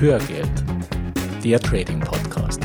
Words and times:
Hörgeld, 0.00 0.64
der 1.42 1.58
Trading 1.58 1.98
Podcast. 1.98 2.60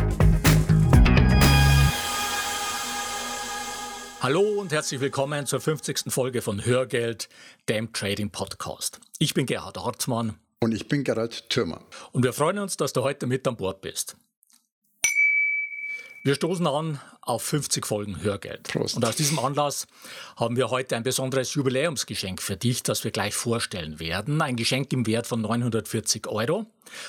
Hallo 4.22 4.42
und 4.60 4.72
herzlich 4.72 5.02
willkommen 5.02 5.48
zur 5.48 5.60
50. 5.60 6.14
Folge 6.14 6.44
von 6.44 6.64
Hörgeld, 6.64 7.30
dem 7.70 7.92
Trading 7.92 8.30
Podcast. 8.30 9.00
Ich 9.18 9.34
bin 9.34 9.48
Gerhard 9.48 9.80
Hartmann. 9.84 10.36
Und 10.60 10.76
ich 10.76 10.88
bin 10.88 11.04
Gerhard 11.04 11.50
Thürmer. 11.50 11.82
Und 12.12 12.24
wir 12.24 12.34
freuen 12.34 12.60
uns, 12.60 12.78
dass 12.78 12.94
du 12.94 13.02
heute 13.02 13.26
mit 13.26 13.48
an 13.48 13.56
Bord 13.56 13.82
bist. 13.82 14.16
Wir 16.24 16.36
stoßen 16.36 16.68
an 16.68 17.00
auf 17.26 17.44
50 17.44 17.86
Folgen 17.86 18.22
Hörgeld. 18.22 18.64
Prost. 18.64 18.96
Und 18.96 19.06
aus 19.06 19.16
diesem 19.16 19.40
Anlass 19.40 19.88
haben 20.36 20.56
wir 20.56 20.70
heute 20.70 20.96
ein 20.96 21.04
besonderes 21.04 21.54
Jubiläumsgeschenk 21.54 22.42
für 22.42 22.58
dich, 22.58 22.84
das 22.84 23.04
wir 23.04 23.12
gleich 23.12 23.34
vorstellen 23.34 24.00
werden. 24.00 24.42
Ein 24.42 24.56
Geschenk 24.56 24.92
im 24.94 25.08
Wert 25.08 25.28
von 25.28 25.42
940 25.42 26.28
Euro. 26.28 26.66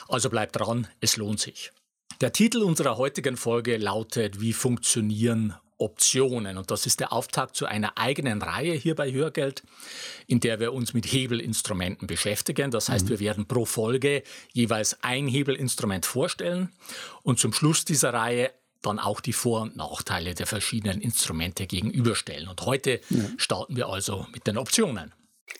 Also 0.09 0.31
bleib 0.31 0.53
dran, 0.53 0.87
es 1.01 1.17
lohnt 1.17 1.41
sich. 1.41 1.73
Der 2.21 2.33
Titel 2.33 2.63
unserer 2.63 2.97
heutigen 2.97 3.37
Folge 3.37 3.77
lautet 3.77 4.41
Wie 4.41 4.53
funktionieren 4.53 5.55
Optionen. 5.79 6.57
Und 6.57 6.71
das 6.71 6.87
ist 6.87 7.01
der 7.01 7.13
Auftakt 7.13 7.57
zu 7.57 7.67
einer 7.67 7.99
eigenen 7.99 8.43
Reihe 8.43 8.73
hier 8.75 8.95
bei 8.95 9.13
Hörgeld, 9.13 9.63
in 10.27 10.41
der 10.41 10.61
wir 10.61 10.73
uns 10.73 10.95
mit 10.95 11.07
Hebelinstrumenten 11.07 12.07
beschäftigen. 12.07 12.71
Das 12.71 12.89
heißt, 12.89 13.07
mhm. 13.07 13.11
wir 13.11 13.21
werden 13.21 13.47
pro 13.47 13.65
Folge 13.65 14.23
jeweils 14.53 15.03
ein 15.03 15.27
Hebelinstrument 15.27 16.07
vorstellen 16.07 16.71
und 17.23 17.39
zum 17.39 17.53
Schluss 17.53 17.85
dieser 17.85 18.15
Reihe 18.15 18.53
dann 18.87 18.99
auch 18.99 19.21
die 19.21 19.33
Vor- 19.33 19.63
und 19.63 19.77
Nachteile 19.77 20.35
der 20.35 20.47
verschiedenen 20.47 21.01
Instrumente 21.01 21.67
gegenüberstellen. 21.67 22.49
Und 22.49 22.61
heute 22.63 23.01
ja. 23.11 23.25
starten 23.37 23.77
wir 23.77 23.89
also 23.89 24.27
mit 24.33 24.47
den 24.47 24.59
Optionen. 24.59 25.13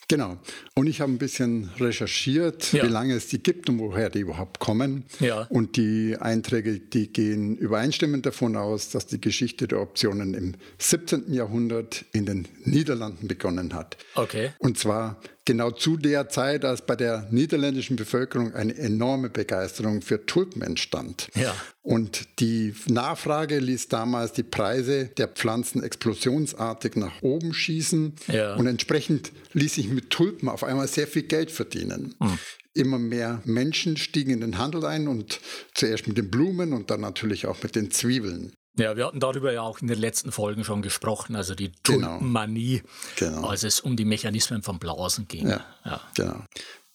Genau. 0.09 0.39
Und 0.75 0.87
ich 0.87 1.01
habe 1.01 1.13
ein 1.13 1.19
bisschen 1.19 1.71
recherchiert, 1.79 2.73
ja. 2.73 2.85
wie 2.85 2.89
lange 2.89 3.15
es 3.15 3.29
die 3.29 3.43
gibt 3.43 3.69
und 3.69 3.79
woher 3.79 4.11
die 4.11 4.21
überhaupt 4.21 4.59
kommen. 4.59 5.05
Ja. 5.21 5.47
Und 5.49 5.77
die 5.77 6.17
Einträge, 6.19 6.79
die 6.79 7.13
gehen 7.13 7.57
übereinstimmend 7.57 8.27
davon 8.27 8.57
aus, 8.57 8.91
dass 8.91 9.07
die 9.07 9.21
Geschichte 9.21 9.69
der 9.69 9.81
Optionen 9.81 10.35
im 10.35 10.55
17. 10.79 11.33
Jahrhundert 11.33 12.05
in 12.13 12.27
den 12.27 12.49
Niederlanden 12.65 13.29
begonnen 13.29 13.75
hat. 13.75 13.97
Okay. 14.15 14.53
Und 14.59 14.79
zwar 14.79 15.21
genau 15.45 15.71
zu 15.71 15.97
der 15.97 16.29
Zeit, 16.29 16.65
als 16.65 16.83
bei 16.87 16.97
der 16.97 17.29
niederländischen 17.31 17.97
Bevölkerung 17.97 18.55
eine 18.55 18.77
enorme 18.77 19.29
Begeisterung 19.29 20.01
für 20.03 20.25
Tulpen 20.27 20.63
entstand. 20.63 21.29
Ja. 21.35 21.55
Und 21.83 22.41
die 22.41 22.75
Nachfrage 22.87 23.59
ließ 23.59 23.89
damals 23.89 24.33
die 24.33 24.43
Preise 24.43 25.07
der 25.19 25.29
Pflanzen 25.29 25.83
explosionsartig 25.83 26.97
nach 26.97 27.23
oben 27.23 27.53
schießen. 27.53 28.15
Ja. 28.29 28.55
Und 28.57 28.67
entsprechend 28.67 29.33
ließ 29.53 29.75
sich 29.75 29.89
mit 29.89 30.11
Tulpen 30.11 30.49
auf 30.49 30.65
einmal 30.65 30.89
sehr 30.89 31.07
viel 31.07 31.25
Geld 31.25 31.51
verdienen. 31.51 32.15
Mhm. 32.19 32.39
Immer 32.73 32.99
mehr 32.99 33.41
Menschen 33.45 33.97
stiegen 33.97 34.33
in 34.33 34.41
den 34.41 34.59
Handel 34.59 34.85
ein 34.85 35.07
und 35.07 35.41
zuerst 35.75 36.09
mit 36.09 36.17
den 36.17 36.31
Blumen 36.31 36.73
und 36.73 36.91
dann 36.91 37.03
natürlich 37.03 37.47
auch 37.47 37.63
mit 37.63 37.77
den 37.77 37.91
Zwiebeln. 37.91 38.53
Ja, 38.77 38.97
wir 38.97 39.07
hatten 39.07 39.21
darüber 39.21 39.53
ja 39.53 39.63
auch 39.63 39.81
in 39.81 39.87
den 39.87 39.99
letzten 39.99 40.33
Folgen 40.33 40.65
schon 40.65 40.83
gesprochen, 40.83 41.37
also 41.37 41.55
die 41.55 41.71
Tulpenmanie, 41.83 42.83
genau. 43.17 43.37
genau. 43.37 43.49
als 43.49 43.63
es 43.63 43.81
um 43.81 43.97
die 43.97 44.05
Mechanismen 44.05 44.63
von 44.63 44.79
Blasen 44.79 45.29
ging. 45.29 45.49
Ja, 45.49 45.65
ja. 45.85 46.01
genau. 46.15 46.45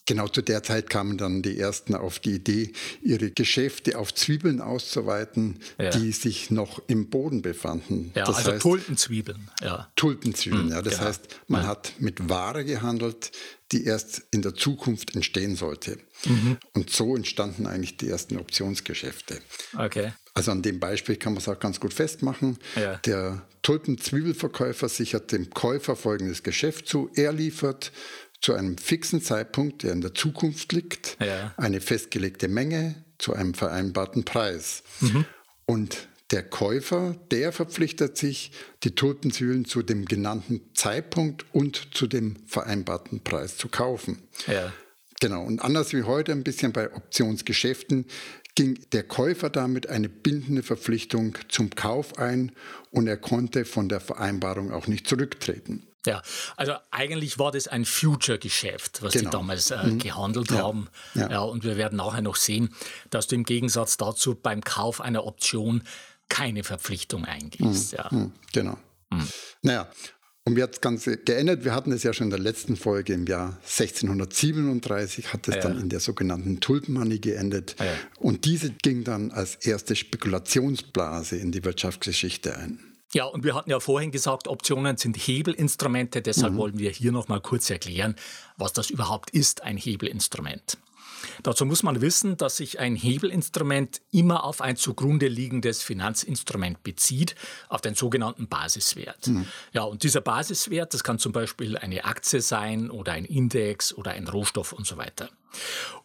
Genau 0.09 0.27
zu 0.27 0.41
der 0.41 0.63
Zeit 0.63 0.89
kamen 0.89 1.19
dann 1.19 1.44
die 1.44 1.59
ersten 1.59 1.94
auf 1.94 2.17
die 2.17 2.31
Idee, 2.31 2.73
ihre 3.03 3.30
Geschäfte 3.30 3.95
auf 3.95 4.11
Zwiebeln 4.11 4.59
auszuweiten, 4.59 5.59
ja. 5.77 5.91
die 5.91 6.11
sich 6.13 6.50
noch 6.50 6.81
im 6.88 7.11
Boden 7.11 7.44
befanden. 7.44 8.11
Ja, 8.16 8.25
das 8.25 8.38
also 8.38 8.53
heißt, 8.53 8.61
Tulpenzwiebeln. 8.63 9.52
Ja. 9.61 9.91
Tulpenzwiebeln, 9.95 10.66
mhm, 10.66 10.72
ja. 10.72 10.81
Das 10.81 10.95
genau. 10.95 11.05
heißt, 11.05 11.27
man 11.47 11.67
hat 11.67 11.94
mit 12.00 12.27
Ware 12.27 12.66
gehandelt, 12.66 13.31
die 13.72 13.83
erst 13.83 14.23
in 14.31 14.41
der 14.41 14.55
Zukunft 14.55 15.13
entstehen 15.13 15.55
sollte. 15.55 16.00
Mhm. 16.25 16.57
Und 16.73 16.89
so 16.89 17.16
entstanden 17.16 17.68
eigentlich 17.68 17.97
die 17.97 18.09
ersten 18.09 18.38
Optionsgeschäfte. 18.38 19.39
Okay. 19.78 20.13
Also 20.39 20.51
an 20.51 20.61
dem 20.61 20.79
Beispiel 20.79 21.16
kann 21.16 21.33
man 21.33 21.41
es 21.41 21.47
auch 21.47 21.59
ganz 21.59 21.79
gut 21.79 21.94
festmachen. 21.94 22.57
Ja. 22.75 22.97
Der 22.97 23.41
Tulpenzwiebelverkäufer 23.61 24.89
sichert 24.89 25.31
dem 25.31 25.50
Käufer 25.50 25.95
folgendes 25.95 26.44
Geschäft 26.44 26.88
zu. 26.88 27.09
Er 27.16 27.33
liefert 27.33 27.91
zu 28.41 28.53
einem 28.53 28.77
fixen 28.77 29.22
Zeitpunkt, 29.22 29.83
der 29.83 29.94
in 29.94 30.01
der 30.01 30.13
Zukunft 30.13 30.72
liegt, 30.72 31.17
ja. 31.19 31.53
eine 31.57 31.81
festgelegte 31.81 32.47
Menge 32.47 33.03
zu 33.17 33.33
einem 33.33 33.53
vereinbarten 33.53 34.23
Preis. 34.23 34.83
Mhm. 35.01 35.25
Und 35.66 36.07
der 36.31 36.44
Käufer, 36.44 37.16
der 37.31 37.51
verpflichtet 37.51 38.17
sich, 38.17 38.51
die 38.83 38.95
Tulpenzwiebeln 38.95 39.66
zu 39.66 39.81
dem 39.81 40.06
genannten 40.06 40.61
Zeitpunkt 40.73 41.45
und 41.53 41.95
zu 41.95 42.07
dem 42.07 42.38
vereinbarten 42.45 43.21
Preis 43.21 43.57
zu 43.57 43.67
kaufen. 43.67 44.21
Ja. 44.47 44.71
Genau, 45.19 45.44
und 45.44 45.61
anders 45.61 45.91
wie 45.91 46.03
heute 46.03 46.31
ein 46.31 46.44
bisschen 46.44 46.71
bei 46.71 46.94
Optionsgeschäften 46.95 48.06
ging 48.56 48.80
der 48.92 49.04
Käufer 49.04 49.50
damit 49.50 49.88
eine 49.88 50.10
bindende 50.10 50.64
Verpflichtung 50.64 51.38
zum 51.48 51.70
Kauf 51.72 52.18
ein 52.18 52.52
und 52.92 53.08
er 53.08 53.18
konnte 53.18 53.66
von 53.66 53.90
der 53.90 54.00
Vereinbarung 54.00 54.72
auch 54.72 54.88
nicht 54.88 55.08
zurücktreten. 55.08 55.86
Ja, 56.06 56.22
also 56.56 56.74
eigentlich 56.92 57.40
war 57.40 57.52
das 57.52 57.68
ein 57.68 57.84
Future-Geschäft, 57.84 59.04
was 59.04 59.14
genau. 59.14 59.30
die 59.30 59.38
damals 59.38 59.72
äh, 59.72 59.84
mhm. 59.84 60.00
gehandelt 60.00 60.52
ja. 60.52 60.60
haben. 60.60 60.88
Ja. 61.14 61.30
ja. 61.30 61.40
und 61.42 61.64
wir 61.64 61.76
werden 61.78 61.98
nachher 61.98 62.22
noch 62.22 62.38
sehen, 62.38 62.74
dass 63.10 63.28
du 63.28 63.36
im 63.36 63.44
Gegensatz 63.44 63.98
dazu 63.98 64.36
beim 64.36 64.62
Kauf 64.62 65.02
einer 65.02 65.26
Option 65.26 65.84
keine 66.30 66.64
Verpflichtung 66.64 67.26
eingehst. 67.26 67.92
Mhm. 67.92 67.98
Ja. 67.98 68.08
Mhm. 68.12 68.31
Genau. 68.54 68.78
Mhm. 69.10 69.28
Naja, 69.62 69.90
und 70.50 70.56
wie 70.56 70.64
hat 70.64 70.72
das 70.72 70.82
Ganze 70.82 71.18
geändert? 71.18 71.64
Wir 71.64 71.76
hatten 71.76 71.92
es 71.92 72.02
ja 72.04 72.12
schon 72.12 72.26
in 72.26 72.32
der 72.32 72.40
letzten 72.40 72.76
Folge 72.76 73.14
im 73.14 73.28
Jahr 73.28 73.60
1637, 73.62 75.32
hat 75.32 75.48
es 75.48 75.56
ja. 75.56 75.62
dann 75.62 75.80
in 75.80 75.90
der 75.90 76.00
sogenannten 76.00 76.60
Tulpenmoney 76.60 77.20
geendet. 77.20 77.76
Ja. 77.80 77.86
Und 78.18 78.46
diese 78.46 78.72
ging 78.72 79.04
dann 79.04 79.32
als 79.32 79.56
erste 79.56 79.96
Spekulationsblase 79.96 81.38
in 81.38 81.52
die 81.52 81.64
Wirtschaftsgeschichte 81.64 82.58
ein. 82.58 82.80
Ja, 83.14 83.26
und 83.26 83.44
wir 83.44 83.56
hatten 83.56 83.70
ja 83.70 83.80
vorhin 83.80 84.12
gesagt, 84.12 84.48
Optionen 84.48 84.98
sind 84.98 85.18
Hebelinstrumente. 85.18 86.22
Deshalb 86.22 86.54
mhm. 86.54 86.58
wollen 86.58 86.80
wir 86.80 86.92
hier 86.92 87.12
nochmal 87.12 87.42
kurz 87.42 87.70
erklären, 87.70 88.16
was 88.58 88.74
das 88.74 88.90
überhaupt 88.90 89.30
ist, 89.31 89.64
ein 89.64 89.78
Hebelinstrument. 89.78 90.78
Dazu 91.44 91.66
muss 91.66 91.84
man 91.84 92.02
wissen, 92.02 92.38
dass 92.38 92.58
sich 92.58 92.80
ein 92.80 92.96
Hebelinstrument 92.96 94.02
immer 94.12 94.44
auf 94.44 94.62
ein 94.62 94.76
zugrunde 94.76 95.28
liegendes 95.28 95.82
Finanzinstrument 95.82 96.84
bezieht, 96.84 97.36
auf 97.68 97.82
den 97.82 97.96
sogenannten 97.96 98.48
Basiswert. 98.48 99.28
Mhm. 99.28 99.46
Ja, 99.74 99.84
und 99.84 100.04
dieser 100.04 100.22
Basiswert, 100.22 100.94
das 100.94 101.04
kann 101.04 101.20
zum 101.20 101.32
Beispiel 101.32 101.78
eine 101.78 102.06
Aktie 102.06 102.42
sein 102.42 102.90
oder 102.90 103.14
ein 103.14 103.26
Index 103.26 103.94
oder 103.94 104.12
ein 104.12 104.28
Rohstoff 104.28 104.74
und 104.74 104.86
so 104.86 104.98
weiter. 104.98 105.30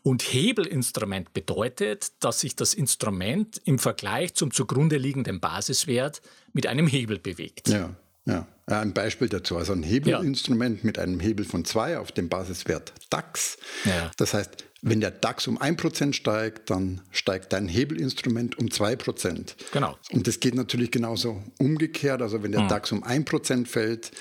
Und 0.03 0.23
Hebelinstrument 0.23 1.33
bedeutet, 1.33 2.13
dass 2.21 2.41
sich 2.41 2.57
das 2.57 2.75
Instrument 2.75 3.61
im 3.65 3.79
Vergleich 3.79 4.35
zum 4.35 4.53
zugrunde 4.53 4.97
liegenden 4.97 5.41
Basiswert 5.41 6.23
mit 6.53 6.67
einem 6.67 6.87
Hebel 6.87 7.19
bewegt. 7.19 7.69
Ja. 7.69 7.95
Ja, 8.27 8.47
ein 8.67 8.95
Beispiel 8.95 9.29
dazu. 9.29 9.57
Also 9.57 9.73
ein 9.73 9.83
Hebelinstrument 9.83 10.79
ja. 10.79 10.87
mit 10.87 10.99
einem 10.99 11.21
Hebel 11.21 11.45
von 11.45 11.65
2 11.65 11.99
auf 11.99 12.13
dem 12.13 12.29
Basiswert 12.29 12.95
DAX. 13.11 13.59
Ja. 13.85 14.11
Das 14.17 14.33
heißt, 14.33 14.65
wenn 14.81 15.01
der 15.01 15.11
DAX 15.11 15.47
um 15.47 15.59
1% 15.59 16.15
steigt, 16.15 16.71
dann 16.71 17.03
steigt 17.11 17.53
dein 17.53 17.69
Hebelinstrument 17.69 18.59
um 18.59 18.67
2%. 18.67 19.55
Genau. 19.73 19.99
Und 20.13 20.27
das 20.27 20.41
geht 20.41 20.55
natürlich 20.55 20.91
genauso 20.91 21.43
umgekehrt. 21.59 22.23
Also 22.23 22.43
wenn 22.43 22.53
der 22.53 22.63
mhm. 22.63 22.69
DAX 22.69 22.93
um 22.93 23.05
1% 23.05 23.67
fällt, 23.67 24.13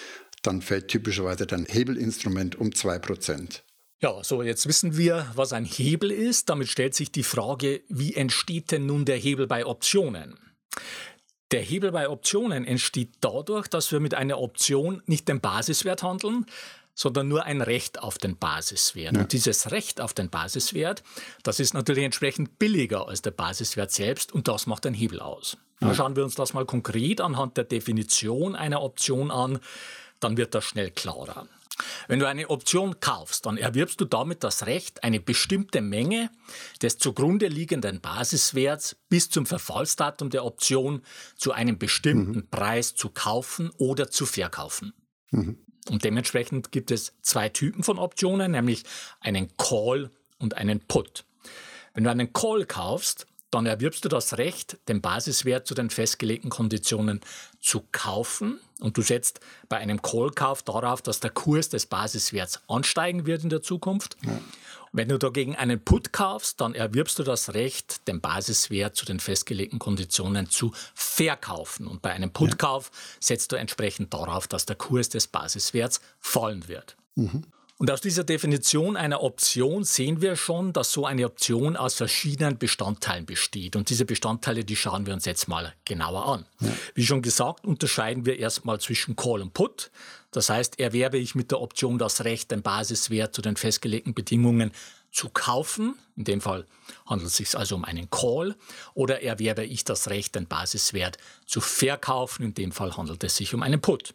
dann 0.42 0.62
fällt 0.62 0.90
typischerweise 0.90 1.46
dein 1.47 1.66
Hebelinstrument 1.66 2.58
um 2.58 2.69
2%. 2.69 3.62
Ja, 4.02 4.22
so 4.22 4.44
jetzt 4.44 4.68
wissen 4.68 4.97
wir, 4.97 5.31
was 5.36 5.53
ein 5.53 5.63
Hebel 5.63 6.12
ist. 6.12 6.50
Damit 6.50 6.68
stellt 6.68 6.94
sich 6.94 7.13
die 7.13 7.24
Frage, 7.24 7.81
wie 7.88 8.16
entsteht 8.16 8.72
denn 8.72 8.86
nun 8.86 9.06
der 9.06 9.16
Hebel 9.16 9.47
bei 9.47 9.66
Optionen? 9.66 10.38
Der 11.53 11.62
Hebel 11.62 11.91
bei 11.91 12.09
Optionen 12.09 12.66
entsteht 12.66 13.09
dadurch, 13.22 13.68
dass 13.68 13.91
wir 13.91 14.00
mit 14.00 14.16
einer 14.16 14.40
Option 14.40 15.04
nicht 15.06 15.28
den 15.28 15.39
Basiswert 15.39 16.01
handeln, 16.01 16.48
sondern 16.95 17.28
nur 17.28 17.44
ein 17.44 17.62
Recht 17.62 18.00
auf 18.01 18.18
den 18.18 18.38
Basiswert. 18.38 19.13
Ja. 19.13 19.22
Und 19.22 19.33
dieses 19.33 19.69
Recht 19.69 20.01
auf 20.01 20.13
den 20.13 20.31
Basiswert, 20.31 21.04
das 21.44 21.60
ist 21.60 21.75
natürlich 21.75 22.06
entsprechend 22.06 22.57
billiger 22.57 23.07
als 23.07 23.22
der 23.22 23.31
Basiswert 23.31 23.92
selbst 23.92 24.31
und 24.31 24.48
das 24.48 24.66
macht 24.66 24.86
den 24.86 24.95
Hebel 24.95 25.19
aus. 25.19 25.57
Ja. 25.80 25.94
Schauen 25.94 26.16
wir 26.16 26.24
uns 26.24 26.33
das 26.33 26.54
mal 26.56 26.66
konkret 26.66 27.22
anhand 27.22 27.56
der 27.56 27.66
Definition 27.66 28.56
einer 28.56 28.81
Option 28.81 29.30
an, 29.30 29.60
dann 30.19 30.38
wird 30.38 30.56
das 30.56 30.63
schnell 30.66 30.89
klarer. 30.89 31.48
Wenn 32.08 32.20
du 32.20 32.28
eine 32.28 32.50
Option 32.50 33.00
kaufst, 33.00 33.46
dann 33.46 33.58
erwirbst 33.58 34.00
du 34.00 34.06
damit 34.06 34.44
das 34.44 34.66
Recht, 34.66 35.04
eine 35.04 35.20
bestimmte 35.20 35.81
Menge 35.81 36.30
des 36.81 36.98
zugrunde 36.98 37.48
liegenden 37.48 38.02
Basiswerts 38.02 38.96
bis 39.10 39.30
zum 39.30 39.46
Verfallsdatum 39.46 40.30
der 40.30 40.46
Option 40.46 41.02
zu 41.36 41.52
einem 41.52 41.78
bestimmten 41.78 42.40
mhm. 42.40 42.50
Preis 42.50 42.96
zu 42.96 43.10
kaufen 43.10 43.72
oder 43.78 44.10
zu 44.10 44.25
verkaufen. 44.25 44.94
Mhm. 45.31 45.58
Und 45.90 46.04
dementsprechend 46.04 46.72
gibt 46.72 46.92
es 46.92 47.14
zwei 47.22 47.50
Typen 47.50 47.84
von 47.84 48.00
Optionen, 48.00 48.52
nämlich 48.52 48.84
einen 49.19 49.56
Call 49.58 50.12
und 50.40 50.56
einen 50.56 50.80
Put. 50.80 51.26
Wenn 51.94 52.06
du 52.06 52.10
einen 52.10 52.34
Call 52.34 52.66
kaufst, 52.66 53.28
dann 53.54 53.66
erwirbst 53.66 54.04
du 54.04 54.10
das 54.10 54.38
Recht, 54.38 54.78
den 54.88 55.02
Basiswert 55.02 55.68
zu 55.68 55.76
den 55.76 55.90
festgelegten 55.90 56.50
Konditionen 56.50 57.22
zu 57.60 57.84
kaufen. 57.92 58.60
Und 58.80 58.98
du 58.98 59.02
setzt 59.02 59.40
bei 59.70 59.78
einem 59.78 60.02
Call-Kauf 60.02 60.64
darauf, 60.64 61.02
dass 61.02 61.20
der 61.20 61.30
Kurs 61.30 61.70
des 61.70 61.86
Basiswerts 61.86 62.62
ansteigen 62.68 63.26
wird 63.26 63.44
in 63.44 63.50
der 63.50 63.62
Zukunft. 63.62 64.18
Ja. 64.26 64.40
Wenn 64.92 65.10
du 65.10 65.18
dagegen 65.18 65.56
einen 65.56 65.84
Put 65.84 66.14
kaufst, 66.14 66.62
dann 66.62 66.76
erwirbst 66.76 67.18
du 67.18 67.24
das 67.24 67.56
Recht, 67.56 68.08
den 68.08 68.22
Basiswert 68.22 68.96
zu 68.96 69.06
den 69.06 69.20
festgelegten 69.20 69.80
Konditionen 69.80 70.50
zu 70.50 70.72
verkaufen. 70.94 71.88
Und 71.88 72.04
bei 72.04 72.12
einem 72.12 72.32
Putkauf 72.32 72.92
setzt 73.20 73.52
du 73.52 73.56
entsprechend 73.56 74.14
darauf, 74.14 74.48
dass 74.48 74.68
der 74.68 74.76
Kurs 74.76 75.10
des 75.10 75.28
Basiswerts 75.28 76.00
fallen 76.20 76.68
wird. 76.68 76.96
Mhm. 77.16 77.44
Und 77.83 77.91
aus 77.91 78.00
dieser 78.00 78.24
Definition 78.24 78.95
einer 78.95 79.21
Option 79.21 79.83
sehen 79.83 80.21
wir 80.21 80.38
schon, 80.38 80.71
dass 80.71 80.94
so 80.94 81.06
eine 81.06 81.25
Option 81.25 81.75
aus 81.75 81.95
verschiedenen 81.95 82.57
Bestandteilen 82.57 83.25
besteht. 83.25 83.75
Und 83.75 83.89
diese 83.89 84.06
Bestandteile, 84.06 84.63
die 84.63 84.77
schauen 84.77 85.06
wir 85.06 85.13
uns 85.13 85.25
jetzt 85.25 85.50
mal 85.50 85.74
genauer 85.83 86.25
an. 86.25 86.45
Ja. 86.62 86.69
Wie 86.95 87.06
schon 87.06 87.21
gesagt, 87.21 87.65
unterscheiden 87.65 88.25
wir 88.25 88.39
erstmal 88.39 88.80
zwischen 88.80 89.18
Call 89.18 89.41
und 89.41 89.53
Put. 89.53 89.91
Das 90.31 90.50
heißt, 90.50 90.80
erwerbe 90.80 91.18
ich 91.18 91.35
mit 91.35 91.51
der 91.51 91.59
Option 91.59 91.97
das 91.97 92.24
Recht, 92.24 92.51
den 92.51 92.62
Basiswert 92.62 93.35
zu 93.35 93.41
den 93.41 93.57
festgelegten 93.57 94.13
Bedingungen 94.13 94.71
zu 95.12 95.27
kaufen. 95.27 95.95
In 96.15 96.24
dem 96.24 96.39
Fall 96.39 96.65
handelt 97.06 97.31
es 97.31 97.35
sich 97.35 97.53
also 97.57 97.75
um 97.75 97.83
einen 97.83 98.09
Call. 98.09 98.56
Oder 98.94 99.24
erwerbe 99.24 99.65
ich 99.65 99.83
das 99.83 100.09
Recht, 100.09 100.35
den 100.35 100.47
Basiswert 100.47 101.18
zu 101.45 101.59
verkaufen. 101.59 102.44
In 102.44 102.53
dem 102.53 102.71
Fall 102.71 102.95
handelt 102.95 103.25
es 103.25 103.35
sich 103.35 103.53
um 103.53 103.62
einen 103.62 103.81
Put. 103.81 104.13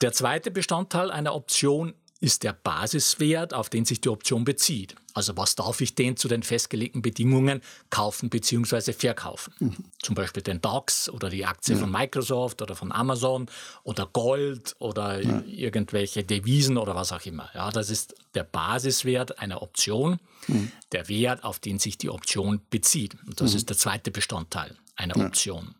Der 0.00 0.12
zweite 0.12 0.52
Bestandteil 0.52 1.10
einer 1.10 1.34
Option 1.34 1.92
ist 2.20 2.42
der 2.42 2.52
Basiswert, 2.52 3.54
auf 3.54 3.68
den 3.68 3.84
sich 3.84 4.00
die 4.00 4.08
Option 4.08 4.44
bezieht. 4.44 4.96
Also 5.14 5.36
was 5.36 5.54
darf 5.54 5.80
ich 5.80 5.94
denn 5.94 6.16
zu 6.16 6.28
den 6.28 6.42
festgelegten 6.42 7.02
Bedingungen 7.02 7.60
kaufen 7.90 8.28
bzw. 8.28 8.92
verkaufen? 8.92 9.54
Mhm. 9.58 9.76
Zum 10.02 10.14
Beispiel 10.14 10.42
den 10.42 10.60
DAX 10.60 11.08
oder 11.08 11.30
die 11.30 11.44
Aktie 11.44 11.74
ja. 11.74 11.80
von 11.80 11.90
Microsoft 11.90 12.60
oder 12.62 12.74
von 12.74 12.92
Amazon 12.92 13.46
oder 13.84 14.06
Gold 14.06 14.74
oder 14.78 15.20
ja. 15.20 15.42
irgendwelche 15.46 16.24
Devisen 16.24 16.76
oder 16.76 16.94
was 16.94 17.12
auch 17.12 17.24
immer. 17.24 17.50
Ja, 17.54 17.70
das 17.70 17.90
ist 17.90 18.14
der 18.34 18.44
Basiswert 18.44 19.38
einer 19.38 19.62
Option, 19.62 20.18
mhm. 20.48 20.72
der 20.92 21.08
Wert, 21.08 21.44
auf 21.44 21.58
den 21.58 21.78
sich 21.78 21.98
die 21.98 22.10
Option 22.10 22.60
bezieht. 22.70 23.16
Und 23.26 23.40
das 23.40 23.52
mhm. 23.52 23.56
ist 23.58 23.68
der 23.70 23.76
zweite 23.76 24.10
Bestandteil 24.10 24.76
einer 24.96 25.16
ja. 25.16 25.26
Option. 25.26 25.74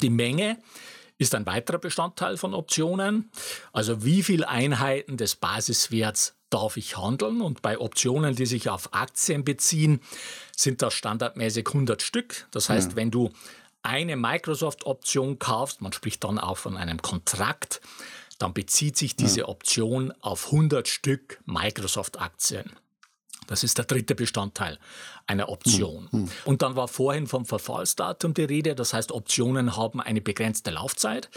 Die 0.00 0.10
Menge 0.10 0.58
ist 1.18 1.34
ein 1.34 1.46
weiterer 1.46 1.78
Bestandteil 1.78 2.36
von 2.36 2.54
Optionen. 2.54 3.30
Also 3.72 4.04
wie 4.04 4.22
viele 4.22 4.48
Einheiten 4.48 5.16
des 5.16 5.36
Basiswerts 5.36 6.36
darf 6.48 6.76
ich 6.76 6.96
handeln? 6.96 7.40
Und 7.40 7.60
bei 7.60 7.78
Optionen, 7.78 8.36
die 8.36 8.46
sich 8.46 8.70
auf 8.70 8.94
Aktien 8.94 9.44
beziehen, 9.44 10.00
sind 10.56 10.80
das 10.80 10.94
standardmäßig 10.94 11.66
100 11.66 12.02
Stück. 12.02 12.46
Das 12.52 12.68
heißt, 12.68 12.92
ja. 12.92 12.96
wenn 12.96 13.10
du 13.10 13.30
eine 13.82 14.16
Microsoft-Option 14.16 15.38
kaufst, 15.38 15.80
man 15.80 15.92
spricht 15.92 16.22
dann 16.24 16.38
auch 16.38 16.56
von 16.56 16.76
einem 16.76 17.02
Kontrakt, 17.02 17.80
dann 18.38 18.54
bezieht 18.54 18.96
sich 18.96 19.16
diese 19.16 19.48
Option 19.48 20.12
auf 20.20 20.46
100 20.46 20.86
Stück 20.86 21.40
Microsoft-Aktien. 21.46 22.72
Das 23.48 23.64
ist 23.64 23.78
der 23.78 23.86
dritte 23.86 24.14
Bestandteil 24.14 24.78
einer 25.26 25.48
Option. 25.48 26.08
Mhm. 26.12 26.28
Und 26.44 26.62
dann 26.62 26.76
war 26.76 26.86
vorhin 26.86 27.26
vom 27.26 27.44
Verfallsdatum 27.44 28.34
die 28.34 28.44
Rede. 28.44 28.74
Das 28.74 28.94
heißt, 28.94 29.10
Optionen 29.10 29.76
haben 29.76 30.00
eine 30.00 30.20
begrenzte 30.20 30.70
Laufzeit. 30.70 31.28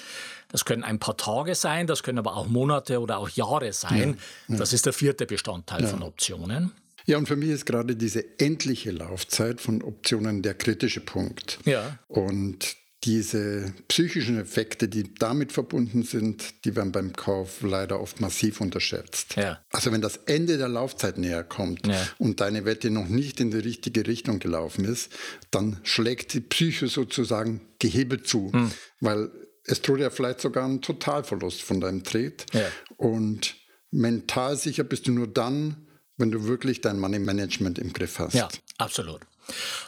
Das 0.50 0.66
können 0.66 0.84
ein 0.84 1.00
paar 1.00 1.18
Tage 1.18 1.56
sein, 1.56 1.88
das 1.88 2.04
können 2.04 2.20
aber 2.20 2.36
auch 2.36 2.48
Monate 2.48 3.00
oder 3.00 3.18
auch 3.18 3.30
Jahre 3.30 3.74
sein. 3.74 4.18
Ja, 4.48 4.54
ja. 4.54 4.60
Das 4.60 4.74
ist 4.74 4.86
der 4.86 4.94
vierte 4.94 5.26
Bestandteil 5.26 5.82
ja. 5.82 5.88
von 5.88 6.04
Optionen. 6.04 6.72
Ja, 7.06 7.18
und 7.18 7.28
für 7.28 7.36
mich 7.36 7.50
ist 7.50 7.66
gerade 7.66 7.96
diese 7.96 8.40
endliche 8.40 8.92
Laufzeit 8.92 9.60
von 9.60 9.82
Optionen 9.82 10.44
der 10.44 10.54
kritische 10.54 11.02
Punkt. 11.02 11.60
Ja. 11.66 11.98
Und 12.08 12.76
diese 13.04 13.74
psychischen 13.88 14.40
Effekte, 14.40 14.88
die 14.88 15.14
damit 15.16 15.52
verbunden 15.52 16.04
sind, 16.04 16.66
die 16.66 16.76
werden 16.76 16.92
beim 16.92 17.14
Kauf 17.14 17.62
leider 17.64 18.00
oft 18.00 18.22
massiv 18.22 18.62
unterschätzt. 18.62 19.36
Ja. 19.38 19.60
Also 19.72 19.92
wenn 19.92 20.02
das 20.02 20.18
Ende 20.28 20.58
der 20.58 20.68
Laufzeit 20.68 21.18
näher 21.18 21.44
kommt 21.44 21.88
ja. 21.88 22.08
und 22.20 22.42
deine 22.42 22.64
Wette 22.66 22.92
noch 22.92 23.08
nicht 23.08 23.40
in 23.40 23.50
die 23.50 23.58
richtige 23.58 24.06
Richtung 24.06 24.38
gelaufen 24.38 24.86
ist, 24.86 25.12
dann 25.50 25.80
schlägt 25.84 26.34
die 26.34 26.42
Psyche 26.42 26.88
sozusagen 26.88 27.62
gehebelt 27.80 28.28
zu, 28.28 28.52
hm. 28.54 28.72
weil 29.00 29.32
es 29.64 29.82
droht 29.82 30.00
ja 30.00 30.12
vielleicht 30.12 30.42
sogar 30.42 30.66
ein 30.66 30.82
Totalverlust 30.82 31.62
von 31.62 31.82
deinem 31.82 32.04
Trade. 32.04 32.36
Ja. 32.54 32.68
Und 32.98 33.56
mental 33.90 34.58
sicher 34.58 34.84
bist 34.84 35.08
du 35.08 35.12
nur 35.12 35.28
dann, 35.28 35.88
wenn 36.18 36.30
du 36.30 36.44
wirklich 36.46 36.82
dein 36.82 37.00
Money 37.00 37.20
Management 37.20 37.80
im 37.80 37.94
Griff 37.94 38.20
hast. 38.20 38.36
Ja, 38.36 38.48
absolut. 38.78 39.22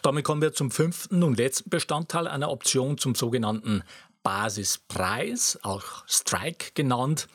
Damit 0.02 0.26
kommen 0.26 0.42
wir 0.42 0.54
zum 0.54 0.72
fünften 0.72 1.24
und 1.24 1.38
letzten 1.38 1.70
Bestandteil 1.70 2.28
einer 2.28 2.50
Option, 2.50 2.98
zum 2.98 3.16
sogenannten 3.16 3.84
Basispreis, 4.24 5.60
auch 5.64 6.04
Strike 6.08 6.72
genannt. 6.74 7.28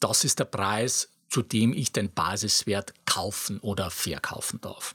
Das 0.00 0.24
ist 0.24 0.38
der 0.38 0.46
Preis, 0.46 1.10
zu 1.28 1.42
dem 1.42 1.72
ich 1.72 1.92
den 1.92 2.12
Basiswert 2.12 2.94
kaufen 3.04 3.60
oder 3.60 3.90
verkaufen 3.90 4.60
darf. 4.60 4.94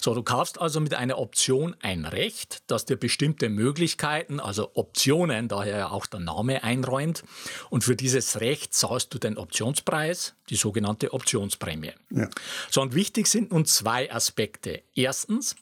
So, 0.00 0.14
du 0.14 0.22
kaufst 0.22 0.60
also 0.60 0.80
mit 0.80 0.94
einer 0.94 1.18
Option 1.18 1.76
ein 1.82 2.06
Recht, 2.06 2.62
das 2.66 2.86
dir 2.86 2.96
bestimmte 2.96 3.50
Möglichkeiten, 3.50 4.40
also 4.40 4.70
Optionen, 4.74 5.48
daher 5.48 5.76
ja 5.76 5.90
auch 5.90 6.06
der 6.06 6.20
Name 6.20 6.64
einräumt. 6.64 7.24
Und 7.68 7.84
für 7.84 7.94
dieses 7.94 8.40
Recht 8.40 8.72
zahlst 8.72 9.12
du 9.12 9.18
den 9.18 9.36
Optionspreis, 9.36 10.34
die 10.48 10.56
sogenannte 10.56 11.12
Optionsprämie. 11.12 11.92
Ja. 12.10 12.28
So, 12.70 12.80
und 12.80 12.94
wichtig 12.94 13.26
sind 13.26 13.52
nun 13.52 13.66
zwei 13.66 14.10
Aspekte. 14.10 14.82
Erstens, 14.94 15.56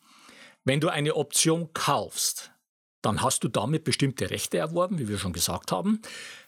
wenn 0.69 0.81
du 0.81 0.88
eine 0.91 1.17
Option 1.17 1.73
kaufst, 1.73 2.53
dann 3.03 3.23
hast 3.23 3.43
du 3.43 3.49
damit 3.49 3.85
bestimmte 3.85 4.31
Rechte 4.31 4.59
erworben, 4.59 4.99
wie 4.99 5.09
wir 5.09 5.19
schon 5.19 5.32
gesagt 5.32 5.73
haben. 5.73 6.03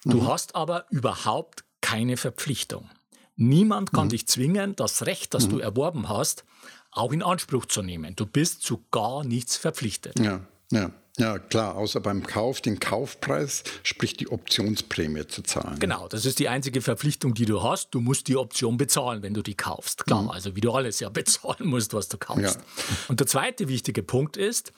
Du 0.05 0.21
mhm. 0.21 0.29
hast 0.29 0.55
aber 0.55 0.85
überhaupt 0.91 1.65
keine 1.81 2.17
Verpflichtung. 2.17 2.91
Niemand 3.37 3.93
kann 3.93 4.07
mhm. 4.07 4.11
dich 4.11 4.29
zwingen, 4.29 4.77
das 4.77 5.07
Recht, 5.07 5.33
das 5.33 5.47
mhm. 5.47 5.51
du 5.51 5.59
erworben 5.61 6.09
hast, 6.11 6.45
auch 6.93 7.13
in 7.13 7.23
Anspruch 7.23 7.65
zu 7.65 7.83
nehmen. 7.83 8.15
Du 8.15 8.27
bist 8.27 8.63
zu 8.63 8.85
gar 8.91 9.25
nichts 9.25 9.57
verpflichtet. 9.57 10.19
Ja, 10.21 10.41
ja. 10.71 10.91
Ja, 11.19 11.39
klar, 11.39 11.77
außer 11.77 12.01
beim 12.01 12.27
Kauf, 12.27 12.61
den 12.61 12.81
Kaufpreis, 12.81 13.65
sprich 13.83 14.17
die 14.17 14.29
Optionsprämie 14.29 15.27
zu 15.27 15.43
zahlen. 15.43 15.79
Genau, 15.79 16.09
das 16.09 16.25
ist 16.25 16.39
die 16.39 16.49
einzige 16.49 16.81
Verpflichtung, 16.81 17.35
die 17.35 17.45
du 17.45 17.63
hast. 17.63 17.91
Du 17.91 18.01
musst 18.01 18.29
die 18.29 18.37
Option 18.37 18.77
bezahlen, 18.77 19.23
wenn 19.23 19.35
du 19.35 19.43
die 19.43 19.57
kaufst. 19.57 20.07
Klar, 20.07 20.23
mhm. 20.23 20.31
also 20.31 20.57
wie 20.57 20.61
du 20.61 20.73
alles 20.73 21.01
ja 21.01 21.09
bezahlen 21.11 21.67
musst, 21.69 21.93
was 21.95 22.09
du 22.09 22.17
kaufst. 22.17 22.57
Ja. 22.57 22.87
Und 23.09 23.21
der 23.21 23.27
zweite 23.27 23.69
wichtige 23.69 24.03
Punkt 24.03 24.37
ist, 24.37 24.73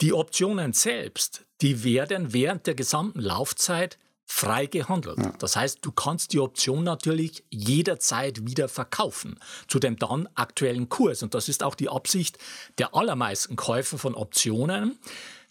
die 0.00 0.12
Optionen 0.12 0.72
selbst, 0.72 1.44
die 1.60 1.84
werden 1.84 2.32
während 2.32 2.66
der 2.66 2.74
gesamten 2.74 3.20
Laufzeit 3.20 3.98
frei 4.30 4.66
gehandelt. 4.66 5.18
Ja. 5.18 5.34
Das 5.38 5.56
heißt, 5.56 5.80
du 5.82 5.90
kannst 5.90 6.32
die 6.32 6.38
Option 6.38 6.84
natürlich 6.84 7.44
jederzeit 7.50 8.46
wieder 8.46 8.68
verkaufen 8.68 9.38
zu 9.66 9.78
dem 9.80 9.96
dann 9.98 10.28
aktuellen 10.36 10.88
Kurs. 10.88 11.22
Und 11.22 11.34
das 11.34 11.48
ist 11.48 11.64
auch 11.64 11.74
die 11.74 11.88
Absicht 11.88 12.38
der 12.78 12.94
allermeisten 12.94 13.56
Käufer 13.56 13.98
von 13.98 14.14
Optionen. 14.14 14.98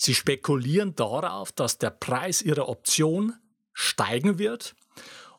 Sie 0.01 0.15
spekulieren 0.15 0.95
darauf, 0.95 1.51
dass 1.51 1.77
der 1.77 1.89
Preis 1.89 2.41
ihrer 2.41 2.69
Option 2.69 3.33
steigen 3.73 4.39
wird 4.39 4.73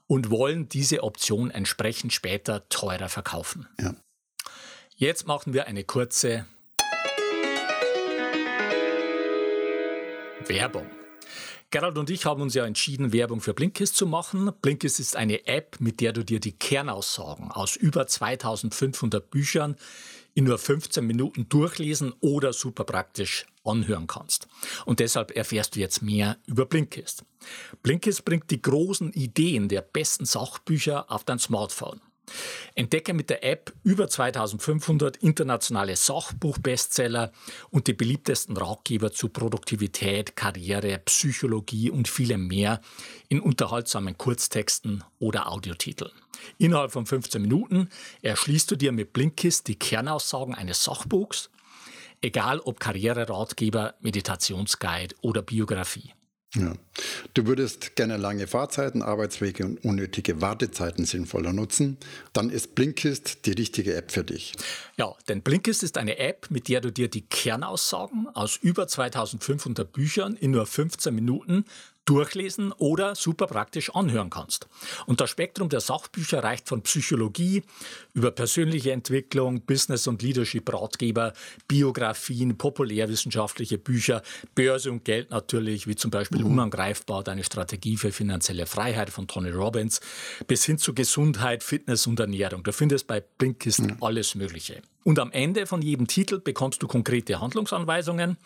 und 0.07 0.29
wollen 0.31 0.69
diese 0.69 1.02
Option 1.02 1.50
entsprechend 1.50 2.12
später 2.12 2.69
teurer 2.69 3.09
verkaufen. 3.09 3.67
Ja. 3.81 3.95
Jetzt 4.97 5.26
machen 5.26 5.55
wir 5.55 5.67
eine 5.67 5.85
kurze 5.85 6.47
Werbung. 10.47 10.87
Gerald 11.71 11.97
und 11.97 12.11
ich 12.11 12.26
haben 12.26 12.43
uns 12.43 12.52
ja 12.52 12.67
entschieden, 12.67 13.14
Werbung 13.14 13.40
für 13.40 13.55
Blinkist 13.55 13.97
zu 13.97 14.05
machen. 14.05 14.52
Blinkist 14.61 15.00
ist 15.00 15.17
eine 15.17 15.47
App, 15.47 15.76
mit 15.81 16.00
der 16.00 16.12
du 16.12 16.23
dir 16.23 16.40
die 16.40 16.52
Kernaussagen 16.52 17.50
aus 17.50 17.76
über 17.76 18.07
2500 18.07 19.31
Büchern 19.31 19.76
in 20.41 20.47
nur 20.47 20.57
15 20.57 21.07
Minuten 21.07 21.51
durchlesen 21.51 22.15
oder 22.21 22.55
super 22.55 22.85
praktisch 22.85 23.45
anhören 23.63 24.07
kannst. 24.07 24.49
Und 24.87 24.99
deshalb 24.99 25.37
erfährst 25.37 25.77
du 25.77 25.81
jetzt 25.81 26.01
mehr 26.01 26.39
über 26.47 26.65
Blinkist. 26.65 27.27
Blinkist 27.83 28.25
bringt 28.25 28.51
die 28.51 28.63
großen 28.63 29.13
Ideen 29.13 29.69
der 29.69 29.83
besten 29.83 30.25
Sachbücher 30.25 31.13
auf 31.13 31.25
dein 31.25 31.39
Smartphone. 31.39 32.01
Entdecke 32.75 33.15
mit 33.15 33.31
der 33.31 33.45
App 33.45 33.73
über 33.83 34.09
2500 34.09 35.19
internationale 35.19 35.97
Sachbuchbestseller 35.97 37.33
und 37.71 37.87
die 37.87 37.93
beliebtesten 37.93 38.57
Ratgeber 38.57 39.13
zu 39.13 39.29
Produktivität, 39.29 40.37
Karriere, 40.37 40.99
Psychologie 40.99 41.91
und 41.91 42.09
vielem 42.09 42.47
mehr 42.47 42.81
in 43.29 43.41
unterhaltsamen 43.41 44.17
Kurztexten 44.19 45.05
oder 45.19 45.51
Audiotiteln. 45.51 46.13
Innerhalb 46.59 46.93
von 46.93 47.07
15 47.07 47.43
Minuten 47.43 47.89
erschließt 48.23 48.71
du 48.71 48.77
dir 48.77 48.93
mit 48.93 49.13
Blinkist 49.13 49.69
die 49.69 49.79
Kernaussagen 49.79 50.55
eines 50.55 50.85
Sachbuchs, 50.85 51.51
egal 52.21 52.61
ob 52.61 52.81
Karriereratgeber, 52.81 53.95
Meditationsguide 54.01 55.15
oder 55.21 55.43
Biografie. 55.43 56.13
Ja. 56.57 56.73
Du 57.35 57.47
würdest 57.47 57.95
gerne 57.95 58.16
lange 58.16 58.49
Fahrzeiten, 58.49 59.02
Arbeitswege 59.02 59.64
und 59.64 59.85
unnötige 59.85 60.40
Wartezeiten 60.40 61.04
sinnvoller 61.04 61.52
nutzen. 61.52 61.97
Dann 62.33 62.50
ist 62.50 62.75
Blinkist 62.75 63.47
die 63.47 63.52
richtige 63.52 63.95
App 63.95 64.11
für 64.11 64.25
dich. 64.25 64.54
Ja, 64.97 65.14
denn 65.28 65.42
Blinkist 65.42 65.85
ist 65.85 65.97
eine 65.97 66.19
App, 66.19 66.50
mit 66.50 66.69
der 66.69 66.80
du 66.80 66.90
dir 66.90 67.09
die 67.09 67.23
Kernaussagen 67.23 68.26
aus 68.35 68.57
über 68.57 68.88
2500 68.88 69.92
Büchern 69.92 70.35
in 70.35 70.50
nur 70.50 70.66
15 70.66 71.14
Minuten 71.14 71.64
durchlesen 72.11 72.73
oder 72.73 73.14
super 73.14 73.47
praktisch 73.47 73.95
anhören 73.95 74.31
kannst. 74.31 74.69
Und 75.07 75.21
das 75.21 75.31
Spektrum 75.31 75.69
der 75.69 75.79
Sachbücher 75.79 76.43
reicht 76.43 76.69
von 76.69 76.83
Psychologie 76.83 77.62
über 78.14 78.33
persönliche 78.33 78.90
Entwicklung, 78.90 79.61
Business- 79.61 80.09
und 80.09 80.21
Leadership-Ratgeber, 80.21 81.35
Biografien, 81.69 82.59
populärwissenschaftliche 82.59 83.79
Bücher, 83.79 84.23
Börse 84.57 84.90
und 84.90 85.05
Geld 85.05 85.31
natürlich, 85.31 85.87
wie 85.87 85.95
zum 85.95 86.11
Beispiel 86.11 86.40
mhm. 86.40 86.50
Unangreifbar, 86.50 87.23
deine 87.23 87.45
Strategie 87.45 87.97
für 87.97 88.11
finanzielle 88.11 88.67
Freiheit 88.67 89.11
von 89.11 89.29
Tony 89.29 89.50
Robbins, 89.50 90.00
bis 90.49 90.64
hin 90.64 90.79
zu 90.79 90.95
Gesundheit, 90.95 91.62
Fitness 91.62 92.09
und 92.09 92.19
Ernährung. 92.19 92.64
Du 92.64 92.73
findest 92.73 93.07
bei 93.07 93.21
Blinkist 93.21 93.83
mhm. 93.83 93.99
alles 94.00 94.35
Mögliche. 94.35 94.83
Und 95.02 95.19
am 95.19 95.33
Ende 95.33 95.67
von 95.67 95.81
jedem 95.81 96.07
Titel 96.07 96.40
bekommst 96.40 96.83
du 96.83 96.87
konkrete 96.87 97.40
Handlungsanweisungen, 97.40 98.37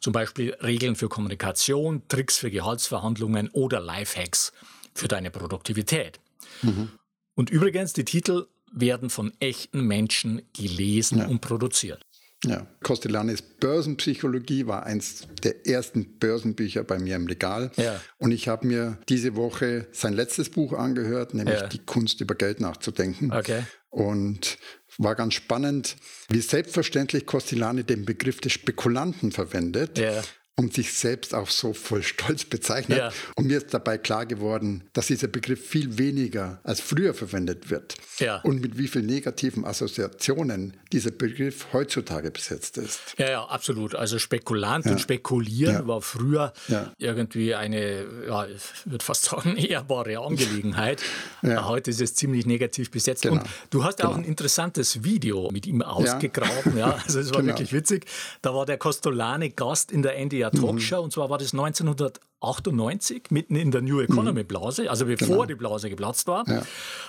zum 0.00 0.12
Beispiel 0.12 0.54
Regeln 0.54 0.96
für 0.96 1.08
Kommunikation, 1.08 2.02
Tricks 2.08 2.38
für 2.38 2.50
Gehaltsverhandlungen 2.50 3.09
oder 3.52 3.80
Lifehacks 3.80 4.52
für 4.94 5.08
deine 5.08 5.30
Produktivität. 5.30 6.20
Mhm. 6.62 6.90
Und 7.34 7.50
übrigens, 7.50 7.92
die 7.92 8.04
Titel 8.04 8.46
werden 8.72 9.10
von 9.10 9.32
echten 9.40 9.86
Menschen 9.86 10.42
gelesen 10.52 11.18
ja. 11.18 11.26
und 11.26 11.40
produziert. 11.40 12.04
Ja, 12.44 12.66
Costellanis 12.82 13.42
Börsenpsychologie 13.42 14.66
war 14.66 14.84
eins 14.84 15.26
der 15.42 15.66
ersten 15.66 16.18
Börsenbücher 16.18 16.84
bei 16.84 16.98
mir 16.98 17.16
im 17.16 17.26
Regal. 17.26 17.70
Ja. 17.76 18.00
Und 18.16 18.32
ich 18.32 18.48
habe 18.48 18.66
mir 18.66 18.98
diese 19.10 19.36
Woche 19.36 19.88
sein 19.92 20.14
letztes 20.14 20.48
Buch 20.48 20.72
angehört, 20.72 21.34
nämlich 21.34 21.60
ja. 21.60 21.66
Die 21.66 21.80
Kunst 21.80 22.22
über 22.22 22.34
Geld 22.34 22.60
nachzudenken. 22.60 23.30
Okay. 23.30 23.64
Und 23.90 24.56
war 24.96 25.16
ganz 25.16 25.34
spannend, 25.34 25.96
wie 26.30 26.40
selbstverständlich 26.40 27.26
Costillani 27.26 27.84
den 27.84 28.06
Begriff 28.06 28.40
des 28.40 28.52
Spekulanten 28.52 29.32
verwendet. 29.32 29.98
Ja 29.98 30.22
und 30.60 30.74
sich 30.74 30.92
selbst 30.92 31.34
auch 31.34 31.48
so 31.48 31.72
voll 31.72 32.02
Stolz 32.02 32.44
bezeichnet. 32.44 32.98
Ja. 32.98 33.12
Und 33.34 33.46
mir 33.46 33.58
ist 33.58 33.72
dabei 33.72 33.96
klar 33.96 34.26
geworden, 34.26 34.84
dass 34.92 35.06
dieser 35.06 35.28
Begriff 35.28 35.66
viel 35.66 35.96
weniger 35.96 36.60
als 36.64 36.80
früher 36.80 37.14
verwendet 37.14 37.70
wird. 37.70 37.96
Ja. 38.18 38.42
Und 38.42 38.60
mit 38.60 38.76
wie 38.76 38.86
vielen 38.86 39.06
negativen 39.06 39.64
Assoziationen 39.64 40.76
dieser 40.92 41.12
Begriff 41.12 41.68
heutzutage 41.72 42.30
besetzt 42.30 42.76
ist. 42.76 43.00
Ja, 43.16 43.30
ja, 43.30 43.44
absolut. 43.44 43.94
Also 43.94 44.18
Spekulant 44.18 44.84
ja. 44.84 44.92
und 44.92 45.00
Spekulieren 45.00 45.86
war 45.86 46.02
früher 46.02 46.52
irgendwie 46.98 47.54
eine, 47.54 48.06
ja, 48.26 48.46
ich 48.46 48.62
würde 48.84 49.04
fast 49.04 49.24
sagen, 49.24 49.56
ehrbare 49.56 50.18
Angelegenheit. 50.18 51.02
Heute 51.42 51.90
ist 51.90 52.02
es 52.02 52.14
ziemlich 52.14 52.44
negativ 52.44 52.90
besetzt. 52.90 53.22
Genau. 53.22 53.36
Und 53.36 53.44
du 53.70 53.84
hast 53.84 53.98
genau. 53.98 54.10
auch 54.10 54.16
ein 54.16 54.24
interessantes 54.24 55.04
Video 55.04 55.48
mit 55.50 55.66
ihm 55.66 55.80
ausgegraben. 55.80 56.76
Ja. 56.76 57.00
also 57.04 57.20
es 57.20 57.32
war 57.32 57.40
genau. 57.40 57.52
wirklich 57.54 57.72
witzig. 57.72 58.04
Da 58.42 58.54
war 58.54 58.66
der 58.66 58.76
Costolane 58.76 59.50
Gast 59.50 59.90
in 59.90 60.02
der 60.02 60.18
NDR 60.18 60.39
Talkshow 60.48 60.96
mhm. 60.96 61.04
und 61.04 61.12
zwar 61.12 61.28
war 61.28 61.36
das 61.36 61.52
1998 61.52 63.24
mitten 63.30 63.56
in 63.56 63.70
der 63.70 63.82
New 63.82 63.96
mhm. 63.96 64.04
Economy 64.04 64.44
Blase, 64.44 64.90
also 64.90 65.04
bevor 65.04 65.26
genau. 65.26 65.44
die 65.44 65.54
Blase 65.56 65.90
geplatzt 65.90 66.26
war. 66.26 66.48
Ja. 66.48 66.62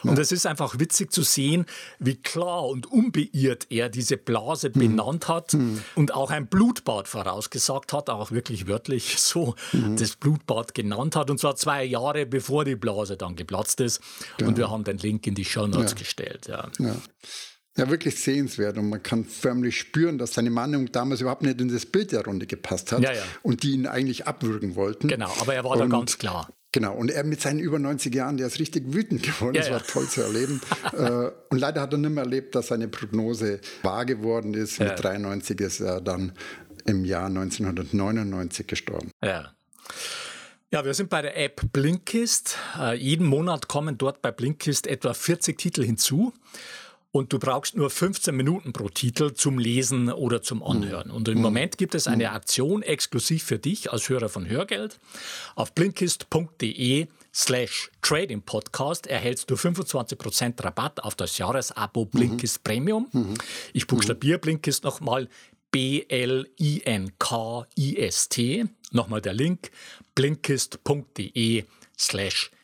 Und 0.03 0.19
es 0.19 0.33
ist 0.33 0.45
einfach 0.45 0.77
witzig 0.79 1.13
zu 1.13 1.21
sehen, 1.23 1.65
wie 1.99 2.15
klar 2.15 2.67
und 2.67 2.91
unbeirrt 2.91 3.67
er 3.69 3.87
diese 3.87 4.17
Blase 4.17 4.69
mhm. 4.69 4.79
benannt 4.79 5.29
hat 5.29 5.53
mhm. 5.53 5.81
und 5.95 6.13
auch 6.13 6.31
ein 6.31 6.47
Blutbad 6.47 7.07
vorausgesagt 7.07 7.93
hat, 7.93 8.09
auch 8.09 8.31
wirklich 8.31 8.67
wörtlich 8.67 9.15
so 9.19 9.55
mhm. 9.71 9.95
das 9.95 10.17
Blutbad 10.17 10.73
genannt 10.73 11.15
hat 11.15 11.29
und 11.29 11.39
zwar 11.39 11.55
zwei 11.55 11.85
Jahre 11.85 12.25
bevor 12.25 12.65
die 12.65 12.75
Blase 12.75 13.15
dann 13.15 13.37
geplatzt 13.37 13.79
ist. 13.79 14.01
Genau. 14.37 14.49
Und 14.49 14.57
wir 14.57 14.69
haben 14.69 14.83
den 14.83 14.97
Link 14.97 15.25
in 15.25 15.35
die 15.35 15.45
Show 15.45 15.67
Notes 15.67 15.91
ja. 15.91 15.97
gestellt. 15.97 16.47
Ja. 16.47 16.69
Ja. 17.77 17.89
Wirklich 17.89 18.21
sehenswert 18.21 18.77
und 18.77 18.89
man 18.89 19.01
kann 19.01 19.23
förmlich 19.23 19.79
spüren, 19.79 20.17
dass 20.17 20.33
seine 20.33 20.49
Meinung 20.49 20.91
damals 20.91 21.21
überhaupt 21.21 21.41
nicht 21.41 21.61
in 21.61 21.71
das 21.71 21.85
Bild 21.85 22.11
der 22.11 22.25
Runde 22.25 22.45
gepasst 22.45 22.91
hat 22.91 23.01
ja, 23.01 23.13
ja. 23.13 23.23
und 23.43 23.63
die 23.63 23.71
ihn 23.71 23.87
eigentlich 23.87 24.27
abwürgen 24.27 24.75
wollten. 24.75 25.07
Genau, 25.07 25.31
aber 25.39 25.55
er 25.55 25.63
war 25.63 25.77
da 25.77 25.85
ganz 25.85 26.17
klar. 26.17 26.49
Genau, 26.73 26.93
und 26.93 27.11
er 27.11 27.25
mit 27.25 27.41
seinen 27.41 27.59
über 27.59 27.79
90 27.79 28.15
Jahren, 28.15 28.37
der 28.37 28.47
ist 28.47 28.59
richtig 28.59 28.93
wütend 28.93 29.23
geworden. 29.23 29.55
Ja, 29.55 29.61
das 29.61 29.71
war 29.71 29.83
toll 29.83 30.07
zu 30.07 30.21
erleben. 30.21 30.61
Äh, 30.91 31.31
und 31.49 31.57
leider 31.57 31.79
hat 31.79 31.93
er 31.93 31.99
nicht 31.99 32.09
mehr 32.09 32.23
erlebt, 32.23 32.53
dass 32.53 32.67
seine 32.67 32.89
Prognose 32.89 33.61
wahr 33.81 34.05
geworden 34.05 34.53
ist. 34.53 34.79
Mit 34.79 35.01
93 35.01 35.59
ist 35.61 35.79
er 35.79 36.01
dann 36.01 36.33
im 36.85 37.05
Jahr 37.05 37.27
1999 37.27 38.67
gestorben. 38.67 39.09
Ja. 39.23 39.53
Ja, 40.73 40.83
wir 40.83 40.93
sind 40.93 41.09
bei 41.09 41.21
der 41.21 41.37
App 41.37 41.61
Blinkist. 41.71 42.57
Äh, 42.77 42.95
jeden 42.95 43.25
Monat 43.25 43.69
kommen 43.69 43.97
dort 43.97 44.21
bei 44.21 44.31
Blinkist 44.31 44.85
etwa 44.85 45.13
40 45.13 45.57
Titel 45.57 45.83
hinzu 45.83 46.33
und 47.11 47.33
du 47.33 47.39
brauchst 47.39 47.75
nur 47.75 47.89
15 47.89 48.35
Minuten 48.35 48.71
pro 48.73 48.87
Titel 48.89 49.33
zum 49.33 49.59
Lesen 49.59 50.09
oder 50.11 50.41
zum 50.41 50.63
Anhören. 50.63 51.11
Und 51.11 51.27
im 51.27 51.35
mhm. 51.35 51.41
Moment 51.41 51.77
gibt 51.77 51.93
es 51.93 52.07
eine 52.07 52.29
mhm. 52.29 52.35
Aktion 52.35 52.83
exklusiv 52.83 53.43
für 53.43 53.59
dich 53.59 53.91
als 53.91 54.07
Hörer 54.07 54.29
von 54.29 54.47
Hörgeld. 54.47 54.97
Auf 55.55 55.73
blinkist.de 55.73 57.07
slash 57.33 57.91
Trading 58.01 58.41
Podcast 58.41 59.07
erhältst 59.07 59.51
du 59.51 59.55
25% 59.55 60.63
Rabatt 60.63 61.03
auf 61.03 61.15
das 61.15 61.37
Jahresabo 61.37 62.05
mhm. 62.05 62.09
Blinkist 62.09 62.63
Premium. 62.63 63.09
Ich 63.73 63.87
buchstabiere 63.87 64.39
Blinkist 64.39 64.85
nochmal 64.85 65.27
B-L-I-N-K-I-S-T. 65.71 66.25
Nochmal 68.91 69.21
der 69.21 69.33
Link 69.33 69.71
blinkist.de 70.15 71.63
slash 71.97 72.51
Trading 72.51 72.60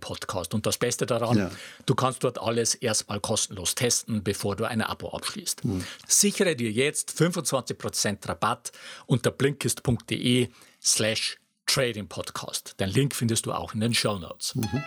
Podcast. 0.00 0.54
Und 0.54 0.66
das 0.66 0.78
Beste 0.78 1.06
daran, 1.06 1.36
ja. 1.36 1.50
du 1.86 1.94
kannst 1.94 2.24
dort 2.24 2.40
alles 2.40 2.74
erstmal 2.74 3.20
kostenlos 3.20 3.74
testen, 3.74 4.22
bevor 4.22 4.56
du 4.56 4.64
ein 4.64 4.82
Abo 4.82 5.10
abschließt. 5.10 5.64
Mhm. 5.64 5.84
Sichere 6.06 6.56
dir 6.56 6.70
jetzt 6.70 7.10
25% 7.10 8.28
Rabatt 8.28 8.72
unter 9.06 9.30
blinkist.de 9.30 10.48
slash 10.82 11.38
Trading 11.66 12.08
Podcast. 12.08 12.74
Den 12.80 12.88
Link 12.90 13.14
findest 13.14 13.46
du 13.46 13.52
auch 13.52 13.74
in 13.74 13.80
den 13.80 13.94
Show 13.94 14.18
Notes. 14.18 14.54
Mhm. 14.54 14.82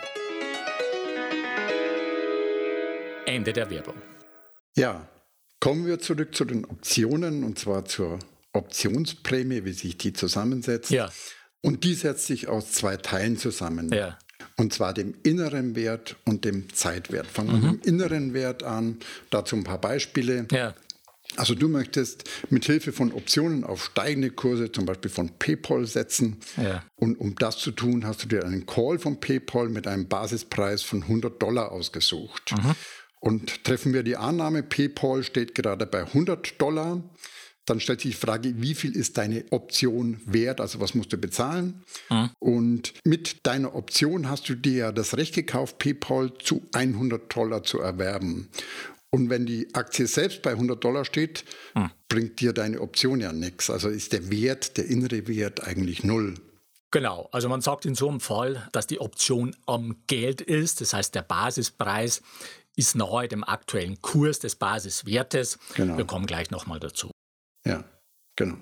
Ende 3.26 3.52
der 3.52 3.70
Werbung. 3.70 3.96
Ja, 4.76 5.08
kommen 5.60 5.86
wir 5.86 5.98
zurück 5.98 6.34
zu 6.34 6.44
den 6.44 6.64
Optionen 6.64 7.42
und 7.42 7.58
zwar 7.58 7.84
zur 7.86 8.18
Optionsprämie, 8.52 9.64
wie 9.64 9.72
sich 9.72 9.96
die 9.96 10.12
zusammensetzt. 10.12 10.90
Ja. 10.90 11.10
Und 11.62 11.84
die 11.84 11.94
setzt 11.94 12.26
sich 12.26 12.48
aus 12.48 12.72
zwei 12.72 12.98
Teilen 12.98 13.38
zusammen. 13.38 13.90
Ja. 13.90 14.18
Und 14.56 14.72
zwar 14.72 14.94
dem 14.94 15.14
inneren 15.22 15.76
Wert 15.76 16.16
und 16.24 16.44
dem 16.44 16.72
Zeitwert. 16.72 17.26
Fangen 17.26 17.50
wir 17.50 17.56
mhm. 17.56 17.72
mit 17.72 17.86
dem 17.86 17.94
inneren 17.94 18.34
Wert 18.34 18.62
an. 18.62 18.98
Dazu 19.30 19.56
ein 19.56 19.64
paar 19.64 19.80
Beispiele. 19.80 20.46
Ja. 20.50 20.74
Also 21.36 21.54
du 21.54 21.68
möchtest 21.68 22.30
mit 22.50 22.64
Hilfe 22.64 22.92
von 22.92 23.12
Optionen 23.12 23.64
auf 23.64 23.84
steigende 23.84 24.30
Kurse, 24.30 24.70
zum 24.70 24.86
Beispiel 24.86 25.10
von 25.10 25.30
PayPal, 25.38 25.86
setzen. 25.86 26.36
Ja. 26.56 26.84
Und 26.96 27.18
um 27.18 27.34
das 27.34 27.58
zu 27.58 27.72
tun, 27.72 28.06
hast 28.06 28.22
du 28.22 28.28
dir 28.28 28.44
einen 28.44 28.66
Call 28.66 28.98
von 28.98 29.18
PayPal 29.18 29.68
mit 29.68 29.86
einem 29.86 30.06
Basispreis 30.06 30.82
von 30.82 31.02
100 31.02 31.42
Dollar 31.42 31.72
ausgesucht. 31.72 32.52
Mhm. 32.52 32.74
Und 33.20 33.64
treffen 33.64 33.94
wir 33.94 34.02
die 34.02 34.16
Annahme, 34.16 34.62
PayPal 34.62 35.22
steht 35.22 35.54
gerade 35.54 35.86
bei 35.86 36.02
100 36.02 36.60
Dollar, 36.60 37.02
dann 37.66 37.80
stellt 37.80 38.00
sich 38.00 38.12
die 38.12 38.26
Frage, 38.26 38.60
wie 38.60 38.74
viel 38.74 38.94
ist 38.94 39.16
deine 39.18 39.44
Option 39.50 40.20
wert? 40.26 40.60
Also 40.60 40.80
was 40.80 40.94
musst 40.94 41.12
du 41.12 41.18
bezahlen? 41.18 41.82
Mhm. 42.10 42.30
Und 42.38 42.94
mit 43.04 43.46
deiner 43.46 43.74
Option 43.74 44.28
hast 44.28 44.48
du 44.48 44.54
dir 44.54 44.92
das 44.92 45.16
Recht 45.16 45.34
gekauft, 45.34 45.78
PayPal 45.78 46.32
zu 46.38 46.62
100 46.72 47.34
Dollar 47.34 47.62
zu 47.62 47.80
erwerben. 47.80 48.48
Und 49.10 49.30
wenn 49.30 49.46
die 49.46 49.72
Aktie 49.74 50.06
selbst 50.06 50.42
bei 50.42 50.50
100 50.50 50.82
Dollar 50.82 51.04
steht, 51.04 51.44
mhm. 51.74 51.90
bringt 52.08 52.40
dir 52.40 52.52
deine 52.52 52.80
Option 52.80 53.20
ja 53.20 53.32
nichts. 53.32 53.70
Also 53.70 53.88
ist 53.88 54.12
der 54.12 54.30
Wert, 54.30 54.76
der 54.76 54.86
innere 54.86 55.28
Wert 55.28 55.66
eigentlich 55.66 56.04
null. 56.04 56.34
Genau, 56.90 57.28
also 57.32 57.48
man 57.48 57.60
sagt 57.60 57.86
in 57.86 57.96
so 57.96 58.08
einem 58.08 58.20
Fall, 58.20 58.68
dass 58.72 58.86
die 58.86 59.00
Option 59.00 59.56
am 59.66 59.96
Geld 60.06 60.40
ist, 60.40 60.80
das 60.80 60.92
heißt 60.92 61.14
der 61.14 61.22
Basispreis 61.22 62.22
ist 62.76 62.96
nahe 62.96 63.28
dem 63.28 63.44
aktuellen 63.44 64.00
Kurs 64.00 64.38
des 64.40 64.56
Basiswertes. 64.56 65.58
Genau. 65.74 65.96
Wir 65.96 66.04
kommen 66.04 66.26
gleich 66.26 66.50
nochmal 66.50 66.80
dazu. 66.80 67.10
Ja, 67.64 67.84
genau. 68.36 68.56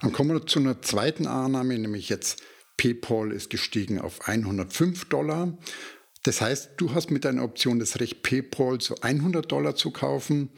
Dann 0.00 0.12
kommen 0.12 0.32
wir 0.32 0.46
zu 0.46 0.58
einer 0.58 0.82
zweiten 0.82 1.26
Annahme, 1.26 1.78
nämlich 1.78 2.08
jetzt 2.08 2.42
PayPal 2.76 3.32
ist 3.32 3.50
gestiegen 3.50 4.00
auf 4.00 4.26
105 4.28 5.08
Dollar. 5.08 5.56
Das 6.24 6.40
heißt, 6.40 6.72
du 6.76 6.94
hast 6.94 7.10
mit 7.10 7.24
deiner 7.24 7.42
Option 7.42 7.78
das 7.78 8.00
Recht, 8.00 8.22
PayPal 8.22 8.78
zu 8.78 9.00
100 9.00 9.50
Dollar 9.50 9.74
zu 9.74 9.90
kaufen. 9.90 10.50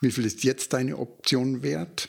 Wie 0.00 0.10
viel 0.10 0.24
ist 0.24 0.44
jetzt 0.44 0.72
deine 0.72 0.98
Option 0.98 1.62
wert? 1.62 2.08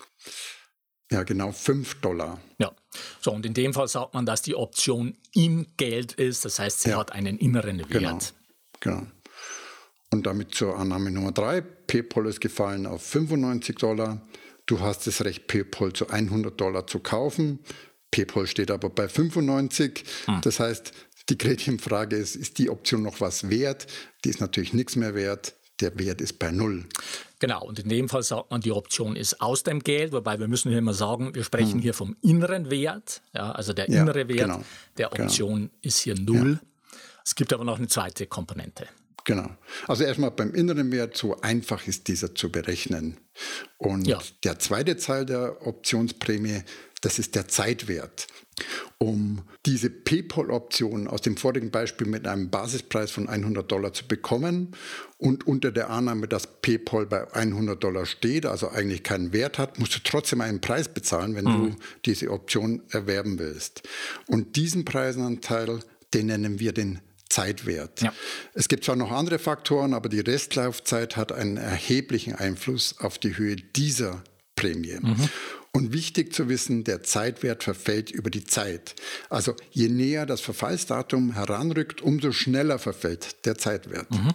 Ja, 1.12 1.24
genau, 1.24 1.52
5 1.52 2.00
Dollar. 2.00 2.42
Ja, 2.58 2.74
so 3.20 3.34
und 3.34 3.46
in 3.46 3.54
dem 3.54 3.74
Fall 3.74 3.90
sagt 3.90 4.14
man, 4.14 4.26
dass 4.26 4.42
die 4.42 4.56
Option 4.56 5.18
im 5.34 5.68
Geld 5.76 6.14
ist. 6.14 6.46
Das 6.46 6.58
heißt, 6.58 6.82
sie 6.82 6.92
ja. 6.92 7.00
hat 7.00 7.12
einen 7.12 7.38
inneren 7.38 7.80
Wert. 7.80 8.34
Genau, 8.80 8.98
genau. 9.02 9.08
Und 10.10 10.26
damit 10.26 10.56
zur 10.56 10.78
Annahme 10.78 11.12
Nummer 11.12 11.34
3. 11.34 11.62
PayPal 11.62 12.28
ist 12.28 12.40
gefallen 12.40 12.86
auf 12.86 13.02
95 13.04 13.76
Dollar. 13.76 14.22
Du 14.72 14.80
hast 14.80 15.06
das 15.06 15.26
Recht, 15.26 15.48
PayPal 15.48 15.92
zu 15.92 16.08
100 16.08 16.58
Dollar 16.58 16.88
zu 16.88 17.00
kaufen. 17.00 17.60
PayPal 18.10 18.48
steht 18.48 18.72
aber 18.72 18.90
bei 18.90 19.10
95. 19.10 20.06
Hm. 20.28 20.40
Das 20.44 20.62
heißt, 20.62 20.94
die 21.28 21.38
Gretchenfrage 21.38 22.16
ist, 22.16 22.38
ist 22.38 22.58
die 22.58 22.70
Option 22.70 23.04
noch 23.04 23.20
was 23.20 23.50
wert? 23.50 23.88
Die 24.24 24.30
ist 24.30 24.40
natürlich 24.40 24.72
nichts 24.72 24.96
mehr 24.96 25.14
wert. 25.14 25.56
Der 25.82 26.00
Wert 26.00 26.22
ist 26.22 26.40
bei 26.40 26.52
Null. 26.52 26.86
Genau, 27.40 27.66
und 27.66 27.80
in 27.80 27.90
dem 27.90 28.08
Fall 28.08 28.24
sagt 28.24 28.50
man, 28.50 28.62
die 28.62 28.72
Option 28.72 29.18
ist 29.18 29.42
aus 29.42 29.64
dem 29.64 29.82
Geld, 29.82 30.14
wobei 30.14 30.40
wir 30.40 30.48
müssen 30.48 30.70
hier 30.70 30.78
immer 30.78 30.94
sagen, 30.94 31.36
wir 31.36 31.44
sprechen 31.44 31.74
hm. 31.74 31.80
hier 31.82 31.94
vom 31.94 32.16
inneren 32.22 32.72
Wert. 32.72 33.24
Ja, 33.34 33.52
also 33.52 33.74
der 33.74 33.90
innere 33.90 34.22
ja, 34.22 34.28
Wert 34.30 34.40
genau. 34.40 34.64
der 34.98 35.10
genau. 35.10 35.26
Option 35.26 35.56
genau. 35.56 35.72
ist 35.82 36.00
hier 36.00 36.16
Null. 36.16 36.62
Ja. 36.62 36.98
Es 37.26 37.36
gibt 37.36 37.52
aber 37.52 37.66
noch 37.66 37.78
eine 37.78 37.90
zweite 37.90 38.26
Komponente. 38.26 38.88
Genau. 39.26 39.50
Also 39.88 40.04
erstmal 40.04 40.32
beim 40.32 40.54
inneren 40.54 40.92
Wert, 40.92 41.16
so 41.16 41.40
einfach 41.42 41.88
ist 41.88 42.08
dieser 42.08 42.34
zu 42.34 42.52
berechnen. 42.52 43.18
Und 43.78 44.08
ja. 44.08 44.20
der 44.44 44.60
zweite 44.60 44.98
Teil 44.98 45.26
der 45.26 45.66
Optionsprämie, 45.66 46.64
das 47.02 47.18
ist 47.20 47.36
der 47.36 47.48
Zeitwert. 47.48 48.28
Um 49.00 49.42
diese 49.66 49.90
PayPal-Option 49.90 51.08
aus 51.08 51.22
dem 51.22 51.36
vorigen 51.36 51.72
Beispiel 51.72 52.06
mit 52.06 52.28
einem 52.28 52.52
Basispreis 52.52 53.10
von 53.10 53.28
100 53.28 53.72
Dollar 53.72 53.94
zu 53.94 54.08
bekommen 54.08 54.76
und 55.18 55.48
unter 55.48 55.72
der 55.72 55.90
Annahme, 55.90 56.28
dass 56.28 56.62
PayPal 56.62 57.08
bei 57.08 57.34
100 57.34 57.84
Dollar 57.84 58.06
steht, 58.06 58.46
also 58.46 58.70
eigentlich 58.70 59.02
keinen 59.02 59.34
Wert 59.34 59.58
hat, 59.58 59.80
musst 59.80 59.96
du 59.96 60.00
trotzdem 60.04 60.42
einen 60.42 60.62
Preis 60.62 60.90
bezahlen, 60.90 61.36
wenn 61.36 61.46
mhm. 61.46 61.72
du 61.72 61.76
diese 62.06 62.30
Option 62.30 62.84
erwerben 62.90 63.40
willst. 63.40 63.82
Und 64.28 64.56
diesen 64.56 64.86
Preisanteil, 64.86 65.80
den 66.14 66.28
nennen 66.28 66.60
wir 66.60 66.74
den 66.74 67.00
Zeitwert. 67.32 68.02
Ja. 68.02 68.14
Es 68.54 68.68
gibt 68.68 68.84
zwar 68.84 68.96
noch 68.96 69.12
andere 69.12 69.40
Faktoren, 69.40 69.94
aber 69.94 70.10
die 70.10 70.20
Restlaufzeit 70.20 71.16
hat 71.16 71.32
einen 71.32 71.58
erheblichen 71.58 72.36
Einfluss 72.36 72.96
auf 73.00 73.18
die 73.18 73.38
Höhe 73.38 73.56
dieser 73.56 74.24
Prämie. 74.56 74.98
Mhm. 75.02 75.30
Und 75.74 75.94
wichtig 75.94 76.34
zu 76.34 76.50
wissen, 76.50 76.84
der 76.84 77.02
Zeitwert 77.02 77.64
verfällt 77.64 78.12
über 78.12 78.30
die 78.30 78.44
Zeit. 78.44 78.94
Also 79.30 79.56
je 79.70 79.88
näher 79.88 80.26
das 80.26 80.42
Verfallsdatum 80.42 81.32
heranrückt, 81.32 82.02
umso 82.02 82.34
schneller 82.34 82.78
verfällt 82.78 83.46
der 83.46 83.58
Zeitwert. 83.58 84.12
Mhm. 84.12 84.32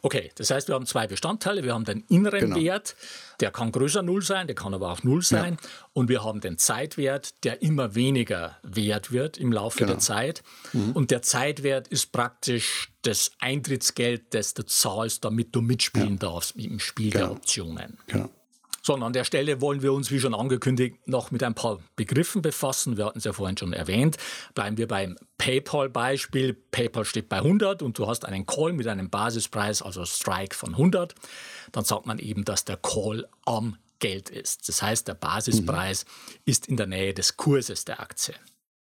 Okay, 0.00 0.32
das 0.34 0.50
heißt, 0.50 0.66
wir 0.66 0.74
haben 0.74 0.86
zwei 0.86 1.06
Bestandteile. 1.06 1.62
Wir 1.62 1.74
haben 1.74 1.84
den 1.84 2.02
inneren 2.08 2.40
genau. 2.40 2.56
Wert, 2.56 2.96
der 3.38 3.52
kann 3.52 3.70
größer 3.70 4.02
Null 4.02 4.22
sein, 4.22 4.48
der 4.48 4.56
kann 4.56 4.74
aber 4.74 4.90
auch 4.90 5.04
Null 5.04 5.22
sein. 5.22 5.56
Ja. 5.62 5.68
Und 5.92 6.08
wir 6.08 6.24
haben 6.24 6.40
den 6.40 6.58
Zeitwert, 6.58 7.44
der 7.44 7.62
immer 7.62 7.94
weniger 7.94 8.58
wert 8.64 9.12
wird 9.12 9.38
im 9.38 9.52
Laufe 9.52 9.78
genau. 9.78 9.92
der 9.92 9.98
Zeit. 10.00 10.42
Mhm. 10.72 10.92
Und 10.92 11.12
der 11.12 11.22
Zeitwert 11.22 11.86
ist 11.88 12.10
praktisch 12.10 12.90
das 13.02 13.30
Eintrittsgeld, 13.38 14.34
das 14.34 14.54
du 14.54 14.64
zahlst, 14.64 15.24
damit 15.24 15.54
du 15.54 15.60
mitspielen 15.60 16.14
ja. 16.14 16.30
darfst 16.30 16.56
im 16.56 16.80
Spiel 16.80 17.12
genau. 17.12 17.26
der 17.26 17.32
Optionen. 17.36 17.98
Genau. 18.08 18.30
So, 18.84 18.94
und 18.94 19.02
an 19.04 19.12
der 19.12 19.22
Stelle 19.22 19.60
wollen 19.60 19.80
wir 19.82 19.92
uns, 19.92 20.10
wie 20.10 20.18
schon 20.18 20.34
angekündigt, 20.34 21.06
noch 21.06 21.30
mit 21.30 21.44
ein 21.44 21.54
paar 21.54 21.78
Begriffen 21.94 22.42
befassen. 22.42 22.96
Wir 22.96 23.06
hatten 23.06 23.18
es 23.18 23.24
ja 23.24 23.32
vorhin 23.32 23.56
schon 23.56 23.72
erwähnt. 23.72 24.16
Bleiben 24.54 24.76
wir 24.76 24.88
beim 24.88 25.16
PayPal-Beispiel. 25.38 26.54
PayPal 26.54 27.04
steht 27.04 27.28
bei 27.28 27.36
100 27.36 27.82
und 27.82 27.96
du 27.96 28.08
hast 28.08 28.24
einen 28.24 28.44
Call 28.44 28.72
mit 28.72 28.88
einem 28.88 29.08
Basispreis, 29.08 29.82
also 29.82 30.04
Strike 30.04 30.56
von 30.56 30.70
100. 30.70 31.14
Dann 31.70 31.84
sagt 31.84 32.06
man 32.06 32.18
eben, 32.18 32.44
dass 32.44 32.64
der 32.64 32.76
Call 32.76 33.28
am 33.46 33.76
Geld 34.00 34.30
ist. 34.30 34.68
Das 34.68 34.82
heißt, 34.82 35.06
der 35.06 35.14
Basispreis 35.14 36.04
mhm. 36.04 36.40
ist 36.44 36.66
in 36.66 36.76
der 36.76 36.88
Nähe 36.88 37.14
des 37.14 37.36
Kurses 37.36 37.84
der 37.84 38.00
Aktie. 38.00 38.34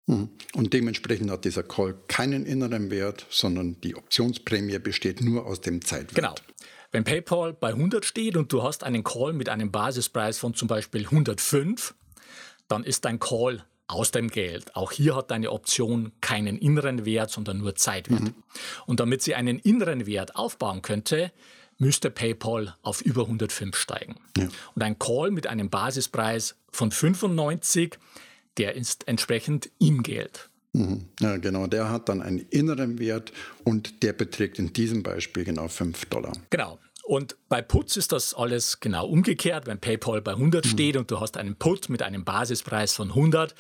Mhm. 0.06 0.30
Und 0.54 0.74
dementsprechend 0.74 1.32
hat 1.32 1.46
dieser 1.46 1.64
Call 1.64 1.96
keinen 2.08 2.46
inneren 2.46 2.92
Wert, 2.92 3.26
sondern 3.32 3.82
die 3.82 3.96
Optionsprämie 3.96 4.78
besteht 4.78 5.22
nur 5.22 5.48
aus 5.48 5.62
dem 5.62 5.84
Zeitwert. 5.84 6.16
Genau. 6.16 6.36
Wenn 6.92 7.04
PayPal 7.04 7.54
bei 7.54 7.70
100 7.70 8.04
steht 8.04 8.36
und 8.36 8.52
du 8.52 8.64
hast 8.64 8.84
einen 8.84 9.04
Call 9.04 9.34
mit 9.34 9.50
einem 9.50 9.72
Basispreis 9.72 10.40
von 10.40 10.56
zum 10.56 10.68
Beispiel 10.68 11.06
105, 11.06 11.94
dann 12.68 12.84
ist 12.84 13.06
dein 13.06 13.20
Call 13.20 13.64
aus 13.88 14.12
dem 14.12 14.30
Geld. 14.30 14.76
Auch 14.76 14.92
hier 14.92 15.16
hat 15.16 15.32
deine 15.32 15.52
Option 15.52 16.12
keinen 16.22 16.58
inneren 16.58 17.06
Wert, 17.06 17.32
sondern 17.32 17.58
nur 17.58 17.76
Zeitwert. 17.76 18.22
Mhm. 18.22 18.36
Und 18.86 19.00
damit 19.00 19.22
sie 19.22 19.36
einen 19.36 19.60
inneren 19.60 20.06
Wert 20.06 20.36
aufbauen 20.36 20.82
könnte, 20.82 21.32
müsste 21.78 22.12
PayPal 22.12 22.76
auf 22.82 23.02
über 23.02 23.24
105 23.24 23.76
steigen. 23.76 24.16
Ja. 24.38 24.48
Und 24.76 24.84
ein 24.84 25.00
Call 25.00 25.32
mit 25.32 25.48
einem 25.48 25.70
Basispreis 25.70 26.56
von 26.72 26.92
95, 26.92 27.98
der 28.58 28.76
ist 28.76 29.08
entsprechend 29.08 29.72
im 29.80 30.04
Geld. 30.04 30.49
Mhm. 30.74 31.06
Ja, 31.20 31.38
genau, 31.38 31.68
der 31.68 31.90
hat 31.90 32.10
dann 32.10 32.22
einen 32.22 32.40
inneren 32.40 33.00
Wert 33.00 33.32
und 33.64 34.04
der 34.04 34.14
beträgt 34.14 34.60
in 34.60 34.74
diesem 34.74 35.04
Beispiel 35.04 35.44
genau 35.44 35.68
5 35.68 36.06
Dollar. 36.06 36.34
Genau. 36.50 36.80
Und 37.04 37.38
bei 37.50 37.64
Puts 37.64 37.98
ist 37.98 38.12
das 38.12 38.36
alles 38.36 38.80
genau 38.80 39.08
umgekehrt. 39.08 39.66
Wenn 39.66 39.80
PayPal 39.80 40.22
bei 40.22 40.34
100 40.34 40.64
mhm. 40.64 40.70
steht 40.70 40.96
und 40.96 41.10
du 41.10 41.20
hast 41.20 41.38
einen 41.38 41.56
Put 41.56 41.90
mit 41.90 42.04
einem 42.04 42.24
Basispreis 42.24 42.94
von 42.94 43.10
100, 43.10 43.56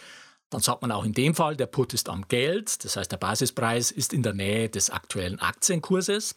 dann 0.51 0.61
sagt 0.61 0.81
man 0.81 0.91
auch 0.91 1.03
in 1.03 1.13
dem 1.13 1.35
Fall, 1.35 1.55
der 1.55 1.67
Put 1.67 1.93
ist 1.93 2.09
am 2.09 2.27
Geld, 2.27 2.83
das 2.83 2.95
heißt 2.95 3.11
der 3.11 3.17
Basispreis 3.17 3.91
ist 3.91 4.13
in 4.13 4.23
der 4.23 4.33
Nähe 4.33 4.69
des 4.69 4.89
aktuellen 4.89 5.39
Aktienkurses. 5.39 6.35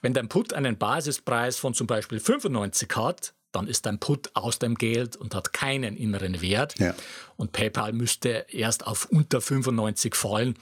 Wenn 0.00 0.14
dein 0.14 0.28
Put 0.28 0.52
einen 0.52 0.78
Basispreis 0.78 1.56
von 1.58 1.74
zum 1.74 1.86
Beispiel 1.86 2.20
95 2.20 2.88
hat, 2.96 3.34
dann 3.52 3.68
ist 3.68 3.86
dein 3.86 3.98
Put 3.98 4.30
aus 4.34 4.58
dem 4.58 4.74
Geld 4.74 5.16
und 5.16 5.34
hat 5.34 5.52
keinen 5.52 5.96
inneren 5.96 6.40
Wert. 6.40 6.78
Ja. 6.78 6.94
Und 7.36 7.52
PayPal 7.52 7.92
müsste 7.92 8.46
erst 8.48 8.86
auf 8.86 9.06
unter 9.06 9.40
95 9.40 10.14
fallen, 10.14 10.54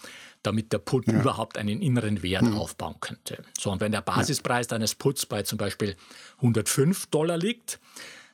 damit 0.43 0.73
der 0.73 0.79
Put 0.79 1.07
ja. 1.07 1.21
überhaupt 1.21 1.57
einen 1.57 1.81
inneren 1.81 2.23
Wert 2.23 2.43
mhm. 2.43 2.59
aufbauen 2.59 2.97
könnte. 3.01 3.43
So, 3.59 3.71
und 3.71 3.81
wenn 3.81 3.93
der 3.93 4.03
Basispreis 4.03 4.67
ja. 4.67 4.71
deines 4.71 4.95
Puts 4.95 5.27
bei 5.27 5.43
zum 5.43 5.59
Beispiel 5.59 5.97
105 6.39 7.07
Dollar 7.07 7.39
liegt, 7.39 7.79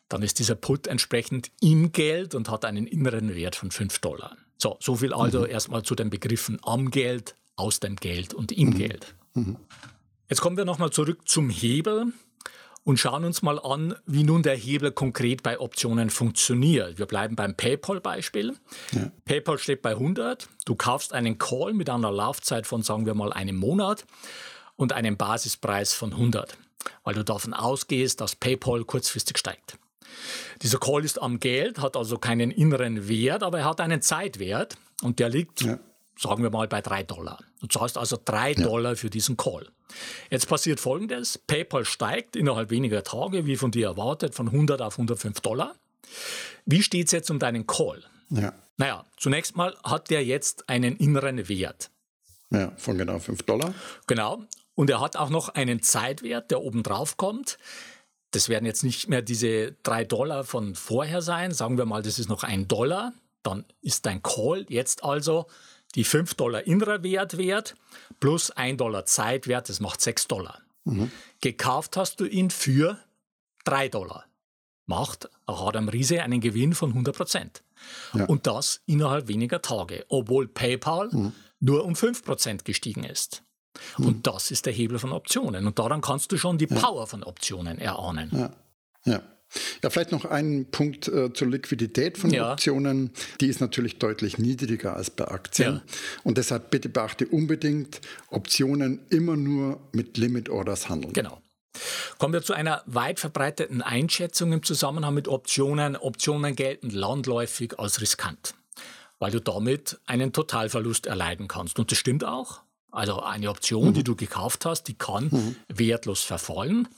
dann 0.09 0.23
ist 0.23 0.39
dieser 0.39 0.55
Put 0.55 0.87
entsprechend 0.87 1.51
im 1.61 1.93
Geld 1.93 2.35
und 2.35 2.49
hat 2.49 2.65
einen 2.65 2.87
inneren 2.87 3.35
Wert 3.35 3.57
von 3.57 3.71
5 3.71 3.99
Dollar. 3.99 4.37
So, 4.57 4.77
so 4.81 4.97
viel 4.97 5.13
also 5.13 5.41
mhm. 5.41 5.47
erstmal 5.51 5.83
zu 5.83 5.95
den 5.95 6.11
Begriffen 6.11 6.59
am 6.63 6.91
Geld, 6.91 7.35
aus 7.57 7.81
dem 7.81 7.97
Geld 7.97 8.35
und 8.35 8.53
im 8.53 8.71
mhm. 8.71 8.79
Geld. 8.79 9.15
Mhm. 9.35 9.57
Jetzt 10.29 10.41
kommen 10.41 10.57
wir 10.57 10.65
nochmal 10.65 10.91
zurück 10.91 11.29
zum 11.29 11.51
Hebel 11.51 12.13
und 12.87 13.01
schauen 13.01 13.25
uns 13.25 13.43
mal 13.43 13.59
an, 13.59 13.97
wie 14.07 14.23
nun 14.23 14.45
der 14.45 14.55
Hebel 14.55 14.93
konkret 14.93 15.43
bei 15.43 15.59
Optionen 15.59 16.09
funktioniert. 16.09 17.01
Wir 17.01 17.07
bleiben 17.07 17.35
beim 17.35 17.57
PayPal-Beispiel. 17.57 18.55
Ja. 18.93 19.11
PayPal 19.25 19.59
steht 19.59 19.83
bei 19.83 19.91
100. 19.91 20.49
Du 20.67 20.77
kaufst 20.77 21.13
einen 21.13 21.37
Call 21.37 21.73
mit 21.73 21.91
einer 21.91 22.13
Laufzeit 22.13 22.65
von, 22.65 22.85
sagen 22.85 23.05
wir 23.05 23.15
mal, 23.15 23.33
einem 23.33 23.57
Monat 23.57 24.07
und 24.77 24.93
einem 24.93 25.17
Basispreis 25.17 25.95
von 25.95 26.13
100, 26.13 26.57
weil 27.03 27.15
du 27.15 27.25
davon 27.25 27.55
ausgehst, 27.55 28.21
dass 28.21 28.37
PayPal 28.37 28.85
kurzfristig 28.85 29.37
steigt. 29.37 29.79
Dieser 30.63 30.79
Call 30.79 31.05
ist 31.05 31.21
am 31.21 31.41
Geld, 31.41 31.81
hat 31.81 31.97
also 31.97 32.19
keinen 32.19 32.53
inneren 32.53 33.09
Wert, 33.09 33.43
aber 33.43 33.59
er 33.59 33.65
hat 33.65 33.81
einen 33.81 34.01
Zeitwert 34.01 34.77
und 35.03 35.19
der 35.19 35.29
liegt 35.29 35.63
ja 35.63 35.81
sagen 36.19 36.43
wir 36.43 36.51
mal, 36.51 36.69
bei 36.69 36.81
drei 36.81 37.03
Dollar. 37.03 37.39
Du 37.61 37.67
zahlst 37.67 37.99
also 37.99 38.19
drei 38.23 38.53
ja. 38.53 38.63
Dollar 38.63 38.97
für 38.97 39.11
diesen 39.11 39.37
Call. 39.37 39.69
Jetzt 40.31 40.49
passiert 40.49 40.81
Folgendes. 40.81 41.39
PayPal 41.39 41.85
steigt 41.85 42.37
innerhalb 42.37 42.71
weniger 42.71 43.03
Tage, 43.03 43.47
wie 43.47 43.57
von 43.57 43.71
dir 43.71 43.87
erwartet, 43.87 44.35
von 44.35 44.49
100 44.49 44.83
auf 44.83 44.95
105 44.95 45.41
Dollar. 45.41 45.75
Wie 46.65 46.83
steht 46.83 47.07
es 47.07 47.13
jetzt 47.13 47.31
um 47.31 47.39
deinen 47.39 47.67
Call? 47.67 48.03
Ja. 48.31 48.53
Naja, 48.77 49.05
zunächst 49.17 49.57
mal 49.57 49.77
hat 49.85 50.11
der 50.11 50.25
jetzt 50.25 50.69
einen 50.69 50.97
inneren 50.97 51.49
Wert. 51.49 51.91
Ja, 52.51 52.73
von 52.77 52.99
genau 52.99 53.19
5 53.19 53.43
Dollar. 53.43 53.75
Genau. 54.07 54.45
Und 54.75 54.91
er 54.91 55.01
hat 55.01 55.17
auch 55.17 55.31
noch 55.31 55.49
einen 55.51 55.83
Zeitwert, 55.83 56.51
der 56.51 56.61
oben 56.61 56.83
drauf 56.83 57.17
kommt. 57.17 57.59
Das 58.33 58.49
werden 58.49 58.67
jetzt 58.67 58.85
nicht 58.85 59.09
mehr 59.09 59.23
diese 59.23 59.73
drei 59.83 60.05
Dollar 60.05 60.45
von 60.45 60.75
vorher 60.75 61.23
sein. 61.23 61.53
Sagen 61.53 61.79
wir 61.79 61.87
mal, 61.87 62.03
das 62.03 62.19
ist 62.19 62.29
noch 62.29 62.43
ein 62.43 62.69
Dollar. 62.69 63.13
Dann 63.43 63.65
ist 63.81 64.07
dein 64.07 64.23
Call 64.23 64.67
jetzt 64.69 65.05
also 65.05 65.47
die 65.97 66.05
5 66.05 66.35
Dollar 66.35 66.67
innerer 66.67 67.03
Wert 67.03 67.37
wert 67.37 67.75
plus 68.21 68.51
1 68.51 68.79
Dollar 68.79 69.07
Zeitwert, 69.07 69.69
das 69.69 69.81
macht 69.81 70.01
6 70.01 70.29
Dollar. 70.29 70.61
Mhm. 70.85 71.11
Gekauft 71.41 71.97
hast 71.97 72.21
du 72.21 72.27
ihn 72.27 72.51
für 72.51 72.99
3 73.65 73.89
Dollar. 73.89 74.25
Macht 74.87 75.29
Adam 75.47 75.89
Riese 75.89 76.23
einen 76.23 76.41
Gewinn 76.41 76.73
von 76.73 76.91
100 76.91 77.17
Prozent. 77.17 77.63
Ja. 78.15 78.27
Und 78.27 78.47
das 78.47 78.83
innerhalb 78.87 79.27
weniger 79.27 79.61
Tage, 79.61 80.05
obwohl 80.09 80.47
PayPal 80.47 81.09
mhm. 81.11 81.33
nur 81.59 81.85
um 81.85 81.97
5 81.97 82.23
Prozent 82.23 82.65
gestiegen 82.65 83.03
ist. 83.03 83.43
Mhm. 83.99 84.07
Und 84.07 84.27
das 84.27 84.51
ist 84.51 84.67
der 84.67 84.73
Hebel 84.73 84.99
von 84.99 85.13
Optionen. 85.13 85.67
Und 85.67 85.79
daran 85.79 86.01
kannst 86.01 86.31
du 86.31 86.39
schon 86.39 86.59
die 86.59 86.69
ja. 86.69 86.77
Power 86.79 87.07
von 87.07 87.25
Optionen 87.25 87.79
erahnen. 87.79 88.31
Ja. 88.33 88.53
ja. 89.13 89.23
Ja, 89.83 89.91
vielleicht 89.91 90.13
noch 90.13 90.25
ein 90.25 90.67
Punkt 90.71 91.09
äh, 91.09 91.33
zur 91.33 91.49
Liquidität 91.49 92.19
von 92.19 92.31
ja. 92.31 92.53
Optionen. 92.53 93.11
Die 93.41 93.47
ist 93.47 93.61
natürlich 93.61 93.99
deutlich 93.99 94.39
niedriger 94.39 94.97
als 94.97 95.11
bei 95.11 95.29
Aktien. 95.29 95.77
Ja. 95.77 95.83
Und 96.25 96.39
deshalb 96.39 96.71
bitte 96.71 96.89
beachte 96.89 97.27
unbedingt, 97.27 98.01
Optionen 98.29 99.01
immer 99.11 99.37
nur 99.37 99.81
mit 99.93 100.17
Limit 100.17 100.49
Orders 100.49 100.89
handeln. 100.89 101.13
Genau. 101.13 101.41
Kommen 102.19 102.33
wir 102.33 102.43
zu 102.43 102.55
einer 102.55 102.83
weit 102.87 103.21
verbreiteten 103.21 103.83
Einschätzung 103.83 104.53
im 104.53 104.63
Zusammenhang 104.63 105.15
mit 105.15 105.29
Optionen. 105.29 105.97
Optionen 105.97 106.57
gelten 106.57 106.91
landläufig 106.91 107.79
als 107.79 108.01
riskant, 108.01 108.55
weil 109.19 109.31
du 109.31 109.41
damit 109.41 109.99
einen 110.07 110.33
Totalverlust 110.33 111.07
erleiden 111.07 111.49
kannst. 111.49 111.79
Und 111.79 111.91
das 111.91 111.99
stimmt 111.99 112.25
auch. 112.25 112.63
Also 112.91 113.21
eine 113.21 113.51
Option, 113.51 113.89
mhm. 113.89 113.95
die 113.95 114.05
du 114.05 114.17
gekauft 114.17 114.65
hast, 114.65 114.85
die 114.85 114.95
kann 114.95 115.29
mhm. 115.31 115.57
wertlos 115.69 116.23
verfallen. 116.23 116.89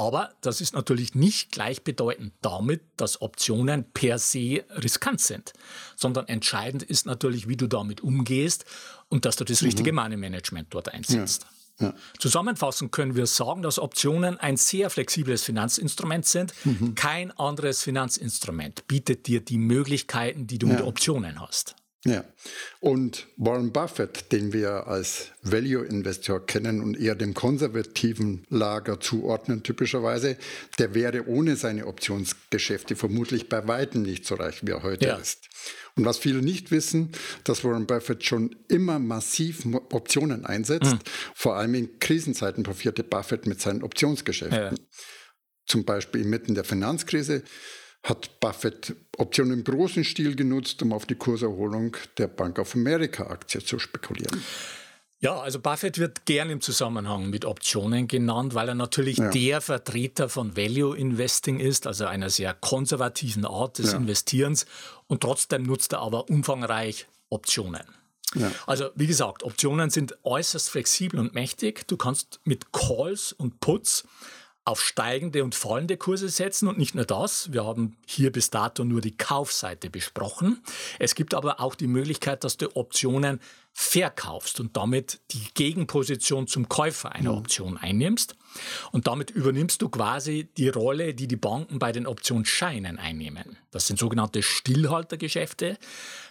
Aber 0.00 0.30
das 0.40 0.62
ist 0.62 0.72
natürlich 0.72 1.14
nicht 1.14 1.52
gleichbedeutend 1.52 2.32
damit, 2.40 2.80
dass 2.96 3.20
Optionen 3.20 3.84
per 3.84 4.18
se 4.18 4.64
riskant 4.70 5.20
sind, 5.20 5.52
sondern 5.94 6.26
entscheidend 6.26 6.82
ist 6.82 7.04
natürlich, 7.04 7.48
wie 7.48 7.56
du 7.58 7.66
damit 7.66 8.00
umgehst 8.00 8.64
und 9.10 9.26
dass 9.26 9.36
du 9.36 9.44
das 9.44 9.62
richtige 9.62 9.92
mhm. 9.92 9.96
Money 9.96 10.16
Management 10.16 10.68
dort 10.70 10.88
einsetzt. 10.88 11.44
Ja. 11.78 11.88
Ja. 11.88 11.94
Zusammenfassend 12.18 12.92
können 12.92 13.14
wir 13.14 13.26
sagen, 13.26 13.60
dass 13.60 13.78
Optionen 13.78 14.38
ein 14.38 14.56
sehr 14.56 14.88
flexibles 14.88 15.44
Finanzinstrument 15.44 16.24
sind. 16.24 16.54
Mhm. 16.64 16.94
Kein 16.94 17.30
anderes 17.32 17.82
Finanzinstrument 17.82 18.86
bietet 18.86 19.26
dir 19.26 19.42
die 19.42 19.58
Möglichkeiten, 19.58 20.46
die 20.46 20.58
du 20.58 20.66
ja. 20.66 20.76
mit 20.76 20.82
Optionen 20.82 21.42
hast. 21.42 21.76
Ja, 22.06 22.24
und 22.80 23.26
Warren 23.36 23.72
Buffett, 23.72 24.32
den 24.32 24.54
wir 24.54 24.86
als 24.86 25.32
Value-Investor 25.42 26.46
kennen 26.46 26.80
und 26.80 26.98
eher 26.98 27.14
dem 27.14 27.34
konservativen 27.34 28.46
Lager 28.48 29.00
zuordnen, 29.00 29.62
typischerweise, 29.62 30.38
der 30.78 30.94
wäre 30.94 31.26
ohne 31.26 31.56
seine 31.56 31.86
Optionsgeschäfte 31.86 32.96
vermutlich 32.96 33.50
bei 33.50 33.68
weitem 33.68 34.00
nicht 34.00 34.24
so 34.24 34.36
reich, 34.36 34.64
wie 34.64 34.70
er 34.70 34.82
heute 34.82 35.08
ja. 35.08 35.16
ist. 35.16 35.50
Und 35.94 36.06
was 36.06 36.16
viele 36.16 36.40
nicht 36.40 36.70
wissen, 36.70 37.10
dass 37.44 37.64
Warren 37.64 37.86
Buffett 37.86 38.24
schon 38.24 38.56
immer 38.68 38.98
massiv 38.98 39.66
Optionen 39.66 40.46
einsetzt. 40.46 40.92
Mhm. 40.94 41.00
Vor 41.34 41.56
allem 41.56 41.74
in 41.74 41.98
Krisenzeiten 41.98 42.62
profierte 42.62 43.04
Buffett 43.04 43.46
mit 43.46 43.60
seinen 43.60 43.82
Optionsgeschäften. 43.82 44.76
Ja. 44.76 44.84
Zum 45.66 45.84
Beispiel 45.84 46.22
inmitten 46.22 46.54
der 46.54 46.64
Finanzkrise 46.64 47.42
hat 48.02 48.40
Buffett 48.40 48.96
Optionen 49.18 49.58
im 49.58 49.64
großen 49.64 50.04
Stil 50.04 50.34
genutzt, 50.34 50.82
um 50.82 50.92
auf 50.92 51.06
die 51.06 51.14
Kurserholung 51.14 51.96
der 52.16 52.28
Bank 52.28 52.58
of 52.58 52.74
America 52.74 53.26
Aktie 53.26 53.62
zu 53.62 53.78
spekulieren. 53.78 54.42
Ja, 55.22 55.38
also 55.38 55.60
Buffett 55.60 55.98
wird 55.98 56.24
gern 56.24 56.48
im 56.48 56.62
Zusammenhang 56.62 57.28
mit 57.28 57.44
Optionen 57.44 58.08
genannt, 58.08 58.54
weil 58.54 58.68
er 58.68 58.74
natürlich 58.74 59.18
ja. 59.18 59.30
der 59.30 59.60
Vertreter 59.60 60.30
von 60.30 60.56
Value 60.56 60.96
Investing 60.96 61.60
ist, 61.60 61.86
also 61.86 62.06
einer 62.06 62.30
sehr 62.30 62.54
konservativen 62.54 63.44
Art 63.44 63.78
des 63.78 63.92
ja. 63.92 63.98
Investierens. 63.98 64.64
Und 65.08 65.20
trotzdem 65.20 65.64
nutzt 65.64 65.92
er 65.92 66.00
aber 66.00 66.30
umfangreich 66.30 67.06
Optionen. 67.28 67.84
Ja. 68.34 68.50
Also 68.66 68.90
wie 68.94 69.06
gesagt, 69.06 69.42
Optionen 69.42 69.90
sind 69.90 70.16
äußerst 70.22 70.70
flexibel 70.70 71.20
und 71.20 71.34
mächtig. 71.34 71.86
Du 71.86 71.98
kannst 71.98 72.40
mit 72.44 72.72
Calls 72.72 73.32
und 73.32 73.60
Puts 73.60 74.04
auf 74.64 74.82
steigende 74.82 75.42
und 75.42 75.54
fallende 75.54 75.96
Kurse 75.96 76.28
setzen. 76.28 76.68
Und 76.68 76.78
nicht 76.78 76.94
nur 76.94 77.04
das, 77.04 77.52
wir 77.52 77.64
haben 77.64 77.96
hier 78.06 78.30
bis 78.30 78.50
dato 78.50 78.84
nur 78.84 79.00
die 79.00 79.16
Kaufseite 79.16 79.90
besprochen. 79.90 80.62
Es 80.98 81.14
gibt 81.14 81.34
aber 81.34 81.60
auch 81.60 81.74
die 81.74 81.86
Möglichkeit, 81.86 82.44
dass 82.44 82.56
du 82.56 82.76
Optionen 82.76 83.40
verkaufst 83.72 84.60
und 84.60 84.76
damit 84.76 85.20
die 85.30 85.46
Gegenposition 85.54 86.46
zum 86.46 86.68
Käufer 86.68 87.12
einer 87.12 87.34
Option 87.34 87.78
einnimmst. 87.78 88.36
Und 88.90 89.06
damit 89.06 89.30
übernimmst 89.30 89.80
du 89.80 89.88
quasi 89.88 90.48
die 90.56 90.68
Rolle, 90.68 91.14
die 91.14 91.28
die 91.28 91.36
Banken 91.36 91.78
bei 91.78 91.92
den 91.92 92.06
Optionsscheinen 92.06 92.98
einnehmen. 92.98 93.56
Das 93.70 93.86
sind 93.86 93.98
sogenannte 93.98 94.42
Stillhaltergeschäfte, 94.42 95.78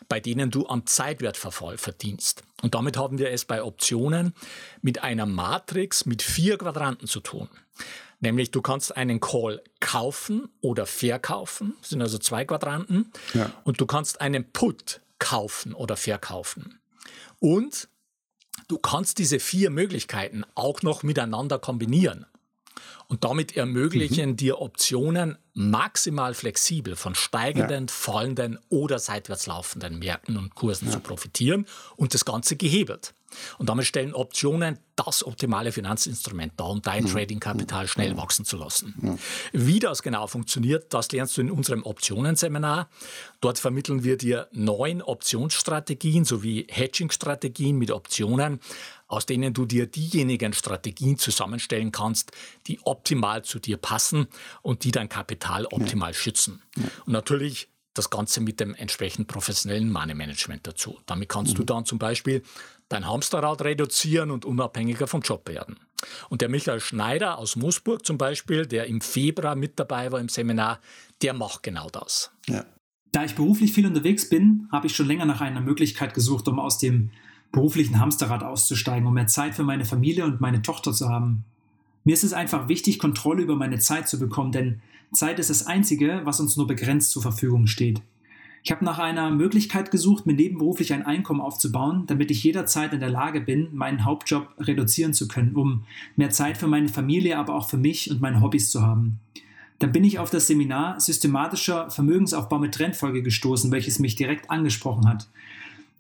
bei 0.10 0.20
denen 0.20 0.52
du 0.52 0.68
am 0.68 0.86
Zeitwertverfall 0.86 1.78
verdienst. 1.78 2.44
Und 2.62 2.76
damit 2.76 2.98
haben 2.98 3.18
wir 3.20 3.32
es 3.32 3.46
bei 3.46 3.64
Optionen 3.64 4.34
mit 4.82 5.02
einer 5.02 5.26
Matrix 5.26 6.06
mit 6.06 6.22
vier 6.22 6.58
Quadranten 6.58 7.08
zu 7.08 7.22
tun. 7.22 7.48
Nämlich 8.20 8.52
du 8.52 8.62
kannst 8.62 8.96
einen 8.98 9.20
Call 9.20 9.62
kaufen 9.80 10.50
oder 10.62 10.86
verkaufen, 10.86 11.76
das 11.82 11.92
sind 11.92 12.02
also 12.02 12.18
zwei 12.18 12.46
Quadranten. 12.46 13.12
Ja. 13.34 13.52
Und 13.64 13.80
du 13.80 13.86
kannst 13.86 14.20
einen 14.20 14.52
Put 14.52 15.02
kaufen 15.20 15.74
oder 15.74 15.96
verkaufen. 15.96 16.80
Und 17.40 17.88
du 18.68 18.78
kannst 18.78 19.18
diese 19.20 19.40
vier 19.40 19.70
Möglichkeiten 19.70 20.44
auch 20.56 20.82
noch 20.82 21.04
miteinander 21.04 21.60
kombinieren. 21.60 22.26
Und 23.08 23.24
damit 23.24 23.58
ermöglichen 23.58 24.32
mhm. 24.32 24.38
dir 24.38 24.62
Optionen 24.62 25.38
maximal 25.54 26.36
flexibel 26.36 26.96
von 26.96 27.16
steigenden, 27.16 27.88
ja. 27.88 27.94
fallenden 27.94 28.60
oder 28.70 29.00
seitwärts 29.00 29.48
laufenden 29.48 29.98
Märkten 29.98 30.38
und 30.38 30.54
Kursen 30.54 30.88
ja. 30.88 30.94
zu 30.94 31.00
profitieren 31.00 31.66
und 31.96 32.14
das 32.14 32.24
Ganze 32.24 32.56
gehebelt. 32.56 33.14
Und 33.58 33.70
damit 33.70 33.86
stellen 33.86 34.14
Optionen 34.14 34.80
das 34.96 35.26
optimale 35.26 35.72
Finanzinstrument 35.72 36.54
dar, 36.58 36.70
um 36.70 36.82
dein. 36.82 37.06
Trading-Kapital 37.10 37.88
schnell 37.88 38.18
wachsen 38.18 38.46
zu 38.46 38.58
lassen. 38.58 39.20
Wie 39.52 39.80
das 39.80 40.04
genau 40.04 40.28
funktioniert, 40.28 40.94
das 40.94 41.12
lernst 41.12 41.38
du 41.38 41.42
in 41.42 41.52
unserem 41.52 41.84
Optionenseminar. 41.84 42.90
Dort 43.42 43.60
vermitteln 43.60 44.04
wir 44.04 44.18
dir 44.18 44.48
neun 44.52 45.02
Optionsstrategien 45.02 46.26
sowie 46.26 46.68
Hedging-Strategien 46.70 47.78
mit 47.78 47.92
Optionen, 47.92 48.60
aus 49.08 49.26
denen 49.26 49.54
du 49.54 49.66
dir 49.66 49.88
diejenigen 49.88 50.54
Strategien 50.54 51.18
zusammenstellen 51.18 51.92
kannst, 51.92 52.32
die 52.68 52.80
optimal 52.84 53.44
zu 53.44 53.60
dir 53.60 53.78
passen 53.78 54.28
und 54.62 54.84
die 54.84 54.92
dein 54.92 55.10
Kapital 55.10 55.66
optimal 55.66 56.14
schützen. 56.14 56.62
Und 57.06 57.14
natürlich 57.14 57.70
das 57.94 58.10
Ganze 58.10 58.40
mit 58.40 58.60
dem 58.60 58.76
entsprechend 58.76 59.28
professionellen 59.28 59.92
Money 59.92 60.14
Management 60.14 60.66
dazu. 60.68 61.00
Damit 61.06 61.28
kannst 61.28 61.54
mhm. 61.54 61.58
du 61.58 61.64
dann 61.64 61.86
zum 61.86 62.00
Beispiel 62.00 62.44
dein 62.90 63.08
Hamsterrad 63.08 63.62
reduzieren 63.62 64.32
und 64.32 64.46
unabhängiger 64.46 65.08
vom 65.08 65.22
Job 65.22 65.48
werden. 65.48 65.80
Und 66.30 66.42
der 66.42 66.50
Michael 66.50 66.80
Schneider 66.80 67.38
aus 67.38 67.56
Moosburg 67.56 68.06
zum 68.06 68.18
Beispiel, 68.18 68.66
der 68.66 68.88
im 68.88 69.02
Februar 69.02 69.56
mit 69.56 69.80
dabei 69.80 70.12
war 70.12 70.20
im 70.20 70.30
Seminar, 70.30 70.80
der 71.22 71.34
macht 71.34 71.64
genau 71.64 71.90
das. 71.90 72.32
Ja. 72.48 72.66
Da 73.12 73.24
ich 73.24 73.36
beruflich 73.36 73.74
viel 73.74 73.88
unterwegs 73.88 74.30
bin, 74.30 74.68
habe 74.72 74.88
ich 74.88 74.96
schon 74.96 75.08
länger 75.08 75.26
nach 75.26 75.42
einer 75.42 75.62
Möglichkeit 75.62 76.14
gesucht, 76.14 76.48
um 76.48 76.60
aus 76.60 76.78
dem 76.78 77.12
beruflichen 77.52 78.00
Hamsterrad 78.00 78.44
auszusteigen, 78.44 79.08
um 79.08 79.14
mehr 79.14 79.28
Zeit 79.28 79.56
für 79.56 79.64
meine 79.64 79.86
Familie 79.86 80.26
und 80.26 80.42
meine 80.42 80.62
Tochter 80.62 80.94
zu 80.94 81.10
haben. 81.10 81.44
Mir 82.04 82.14
ist 82.14 82.24
es 82.24 82.34
einfach 82.34 82.68
wichtig, 82.68 83.00
Kontrolle 83.00 83.42
über 83.42 83.56
meine 83.56 83.80
Zeit 83.80 84.08
zu 84.08 84.20
bekommen, 84.20 84.52
denn 84.52 84.82
Zeit 85.12 85.40
ist 85.40 85.50
das 85.50 85.66
Einzige, 85.66 86.22
was 86.24 86.40
uns 86.40 86.56
nur 86.56 86.68
begrenzt 86.68 87.12
zur 87.12 87.24
Verfügung 87.24 87.66
steht. 87.66 88.02
Ich 88.64 88.72
habe 88.72 88.84
nach 88.84 89.00
einer 89.00 89.32
Möglichkeit 89.32 89.90
gesucht, 89.92 90.26
mir 90.26 90.34
nebenberuflich 90.34 90.94
ein 90.94 91.06
Einkommen 91.06 91.42
aufzubauen, 91.42 92.04
damit 92.08 92.30
ich 92.30 92.44
jederzeit 92.44 92.94
in 92.94 93.00
der 93.00 93.10
Lage 93.10 93.42
bin, 93.42 93.70
meinen 93.74 94.04
Hauptjob 94.06 94.50
reduzieren 94.60 95.14
zu 95.14 95.28
können, 95.28 95.56
um 95.56 95.86
mehr 96.16 96.30
Zeit 96.30 96.58
für 96.58 96.68
meine 96.68 96.90
Familie, 96.90 97.38
aber 97.38 97.56
auch 97.56 97.70
für 97.70 97.78
mich 97.78 98.12
und 98.12 98.22
meine 98.22 98.42
Hobbys 98.42 98.70
zu 98.70 98.82
haben. 98.82 99.20
Dann 99.80 99.94
bin 99.94 100.04
ich 100.04 100.20
auf 100.20 100.30
das 100.30 100.48
Seminar 100.48 101.00
Systematischer 101.00 101.90
Vermögensaufbau 101.90 102.60
mit 102.60 102.74
Trendfolge 102.74 103.24
gestoßen, 103.24 103.72
welches 103.72 104.00
mich 104.00 104.16
direkt 104.16 104.52
angesprochen 104.52 105.08
hat. 105.08 105.30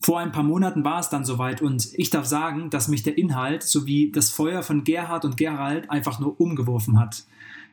Vor 0.02 0.19
ein 0.19 0.32
paar 0.32 0.43
Monaten 0.43 0.84
war 0.84 1.00
es 1.00 1.10
dann 1.10 1.26
soweit 1.26 1.62
und 1.62 1.89
ich 1.93 2.10
darf 2.10 2.26
sagen, 2.26 2.69
dass 2.69 2.88
mich 2.88 3.04
der 3.04 3.17
Inhalt 3.17 3.63
sowie 3.63 4.12
das 4.12 4.30
Feuer 4.30 4.63
von 4.63 4.84
Gerhard 4.84 5.26
und 5.26 5.38
Gerald 5.38 5.89
einfach 5.89 6.19
nur 6.19 6.39
umgeworfen 6.39 7.00
hat. 7.00 7.24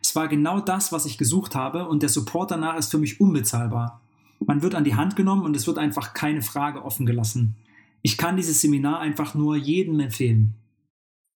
Es 0.02 0.14
war 0.14 0.28
genau 0.28 0.60
das, 0.60 0.92
was 0.92 1.06
ich 1.06 1.18
gesucht 1.18 1.54
habe 1.54 1.88
und 1.88 2.02
der 2.02 2.08
Support 2.08 2.52
danach 2.52 2.76
ist 2.76 2.90
für 2.90 2.98
mich 2.98 3.20
unbezahlbar. 3.20 4.00
Man 4.44 4.62
wird 4.62 4.74
an 4.74 4.84
die 4.84 4.94
Hand 4.94 5.16
genommen 5.16 5.42
und 5.42 5.56
es 5.56 5.66
wird 5.66 5.78
einfach 5.78 6.14
keine 6.14 6.42
Frage 6.42 6.84
offen 6.84 7.06
gelassen. 7.06 7.56
Ich 8.02 8.16
kann 8.16 8.36
dieses 8.36 8.60
Seminar 8.60 9.00
einfach 9.00 9.34
nur 9.34 9.56
jedem 9.56 9.98
empfehlen. 10.00 10.54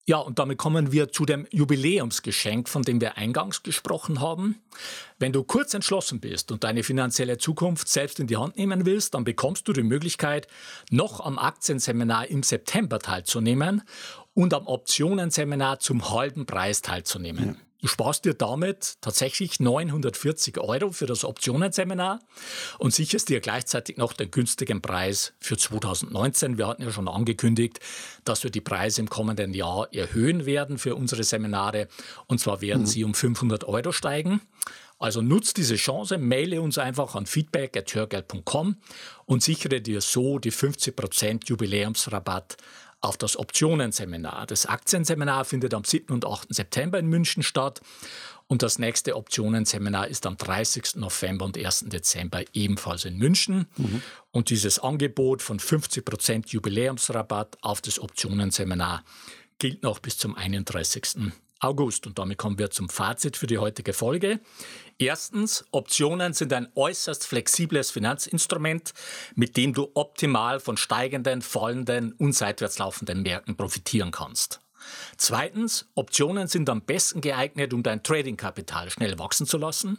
Ja, 0.08 0.16
und 0.16 0.38
damit 0.38 0.56
kommen 0.56 0.90
wir 0.90 1.12
zu 1.12 1.26
dem 1.26 1.46
Jubiläumsgeschenk, 1.50 2.70
von 2.70 2.80
dem 2.80 2.98
wir 2.98 3.18
eingangs 3.18 3.62
gesprochen 3.62 4.20
haben. 4.20 4.56
Wenn 5.18 5.34
du 5.34 5.44
kurz 5.44 5.74
entschlossen 5.74 6.18
bist 6.18 6.50
und 6.50 6.64
deine 6.64 6.82
finanzielle 6.82 7.36
Zukunft 7.36 7.88
selbst 7.88 8.18
in 8.18 8.26
die 8.26 8.38
Hand 8.38 8.56
nehmen 8.56 8.86
willst, 8.86 9.12
dann 9.12 9.24
bekommst 9.24 9.68
du 9.68 9.74
die 9.74 9.82
Möglichkeit, 9.82 10.46
noch 10.90 11.20
am 11.20 11.38
Aktienseminar 11.38 12.26
im 12.28 12.42
September 12.42 13.00
teilzunehmen 13.00 13.82
und 14.32 14.54
am 14.54 14.66
Optionenseminar 14.66 15.78
zum 15.78 16.10
halben 16.10 16.46
Preis 16.46 16.80
teilzunehmen. 16.80 17.44
Ja. 17.44 17.67
Du 17.80 17.86
sparst 17.86 18.24
dir 18.24 18.34
damit 18.34 18.96
tatsächlich 19.00 19.60
940 19.60 20.58
Euro 20.58 20.90
für 20.90 21.06
das 21.06 21.24
Optionenseminar 21.24 22.20
und 22.78 22.92
sicherst 22.92 23.28
dir 23.28 23.40
gleichzeitig 23.40 23.98
noch 23.98 24.12
den 24.12 24.32
günstigen 24.32 24.82
Preis 24.82 25.32
für 25.38 25.56
2019. 25.56 26.58
Wir 26.58 26.66
hatten 26.66 26.82
ja 26.82 26.90
schon 26.90 27.06
angekündigt, 27.06 27.78
dass 28.24 28.42
wir 28.42 28.50
die 28.50 28.60
Preise 28.60 29.00
im 29.00 29.08
kommenden 29.08 29.54
Jahr 29.54 29.92
erhöhen 29.92 30.44
werden 30.44 30.78
für 30.78 30.96
unsere 30.96 31.22
Seminare. 31.22 31.86
Und 32.26 32.40
zwar 32.40 32.60
werden 32.60 32.82
mhm. 32.82 32.86
sie 32.86 33.04
um 33.04 33.14
500 33.14 33.62
Euro 33.64 33.92
steigen. 33.92 34.40
Also 34.98 35.22
nutzt 35.22 35.56
diese 35.56 35.76
Chance, 35.76 36.18
maile 36.18 36.60
uns 36.60 36.76
einfach 36.76 37.14
an 37.14 37.26
feedback.hörgeld.com 37.26 38.76
und 39.26 39.42
sichere 39.44 39.80
dir 39.80 40.00
so 40.00 40.40
die 40.40 40.50
50% 40.50 41.46
Jubiläumsrabatt 41.46 42.56
auf 43.00 43.16
das 43.16 43.36
Optionenseminar. 43.36 44.46
Das 44.46 44.66
Aktienseminar 44.66 45.44
findet 45.44 45.74
am 45.74 45.84
7. 45.84 46.12
und 46.12 46.24
8. 46.24 46.54
September 46.54 46.98
in 46.98 47.06
München 47.06 47.42
statt. 47.42 47.80
Und 48.48 48.62
das 48.62 48.78
nächste 48.78 49.14
Optionenseminar 49.14 50.08
ist 50.08 50.26
am 50.26 50.36
30. 50.36 50.96
November 50.96 51.44
und 51.44 51.58
1. 51.58 51.86
Dezember 51.88 52.42
ebenfalls 52.54 53.04
in 53.04 53.18
München. 53.18 53.66
Mhm. 53.76 54.02
Und 54.30 54.50
dieses 54.50 54.78
Angebot 54.78 55.42
von 55.42 55.60
50% 55.60 56.48
Jubiläumsrabatt 56.48 57.58
auf 57.60 57.82
das 57.82 57.98
Optionenseminar 57.98 59.04
gilt 59.58 59.82
noch 59.82 59.98
bis 59.98 60.16
zum 60.16 60.34
31. 60.34 61.32
August. 61.60 62.06
Und 62.06 62.18
damit 62.18 62.38
kommen 62.38 62.58
wir 62.58 62.70
zum 62.70 62.88
Fazit 62.88 63.36
für 63.36 63.46
die 63.46 63.58
heutige 63.58 63.92
Folge. 63.92 64.40
Erstens, 64.98 65.64
Optionen 65.70 66.32
sind 66.32 66.52
ein 66.52 66.68
äußerst 66.74 67.26
flexibles 67.26 67.90
Finanzinstrument, 67.90 68.92
mit 69.34 69.56
dem 69.56 69.72
du 69.72 69.90
optimal 69.94 70.60
von 70.60 70.76
steigenden, 70.76 71.42
fallenden 71.42 72.12
und 72.12 72.32
seitwärts 72.32 72.78
laufenden 72.78 73.22
Märkten 73.22 73.56
profitieren 73.56 74.10
kannst. 74.10 74.60
Zweitens, 75.16 75.88
Optionen 75.94 76.48
sind 76.48 76.70
am 76.70 76.82
besten 76.82 77.20
geeignet, 77.20 77.74
um 77.74 77.82
dein 77.82 78.02
Tradingkapital 78.02 78.90
schnell 78.90 79.18
wachsen 79.18 79.46
zu 79.46 79.58
lassen. 79.58 79.98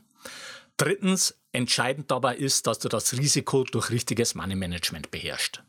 Drittens, 0.77 1.35
entscheidend 1.51 2.09
dabei 2.09 2.37
ist, 2.37 2.67
dass 2.67 2.79
du 2.79 2.87
das 2.87 3.13
Risiko 3.13 3.63
durch 3.65 3.89
richtiges 3.89 4.35
Money 4.35 4.55
Management 4.55 5.11
beherrschst. 5.11 5.61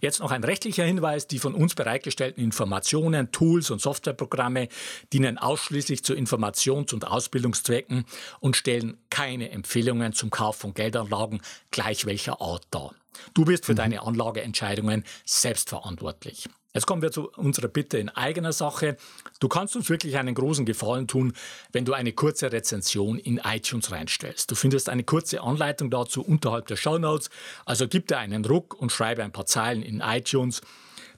Jetzt 0.00 0.20
noch 0.20 0.30
ein 0.30 0.44
rechtlicher 0.44 0.84
Hinweis. 0.84 1.26
Die 1.26 1.38
von 1.38 1.54
uns 1.54 1.74
bereitgestellten 1.74 2.42
Informationen, 2.42 3.32
Tools 3.32 3.70
und 3.70 3.80
Softwareprogramme 3.80 4.68
dienen 5.12 5.38
ausschließlich 5.38 6.04
zu 6.04 6.14
Informations- 6.14 6.92
und 6.92 7.06
Ausbildungszwecken 7.06 8.04
und 8.40 8.56
stellen 8.56 8.98
keine 9.10 9.50
Empfehlungen 9.50 10.12
zum 10.12 10.30
Kauf 10.30 10.56
von 10.56 10.74
Geldanlagen 10.74 11.40
gleich 11.70 12.06
welcher 12.06 12.40
Art 12.40 12.66
dar. 12.70 12.94
Du 13.34 13.44
bist 13.44 13.66
für 13.66 13.72
mhm. 13.72 13.76
deine 13.76 14.02
Anlageentscheidungen 14.02 15.04
selbstverantwortlich. 15.24 16.48
Jetzt 16.74 16.86
kommen 16.86 17.02
wir 17.02 17.10
zu 17.10 17.30
unserer 17.30 17.68
Bitte 17.68 17.98
in 17.98 18.08
eigener 18.10 18.52
Sache. 18.52 18.98
Du 19.40 19.48
kannst 19.48 19.74
uns 19.74 19.88
wirklich 19.88 20.18
einen 20.18 20.34
großen 20.34 20.66
Gefallen 20.66 21.08
tun, 21.08 21.32
wenn 21.72 21.84
du 21.84 21.94
eine 21.94 22.12
kurze 22.12 22.52
Rezension 22.52 23.18
in 23.18 23.38
iTunes 23.38 23.90
reinstellst. 23.90 24.50
Du 24.50 24.54
findest 24.54 24.88
eine 24.88 25.02
kurze 25.02 25.40
Anleitung 25.40 25.90
dazu 25.90 26.22
unterhalb 26.22 26.66
der 26.66 26.76
Show 26.76 26.98
Notes. 26.98 27.30
Also 27.64 27.88
gib 27.88 28.06
dir 28.08 28.18
einen 28.18 28.44
Ruck 28.44 28.74
und 28.80 28.92
schreibe 28.92 29.24
ein 29.24 29.32
paar 29.32 29.46
Zeilen 29.46 29.82
in 29.82 30.00
iTunes. 30.00 30.60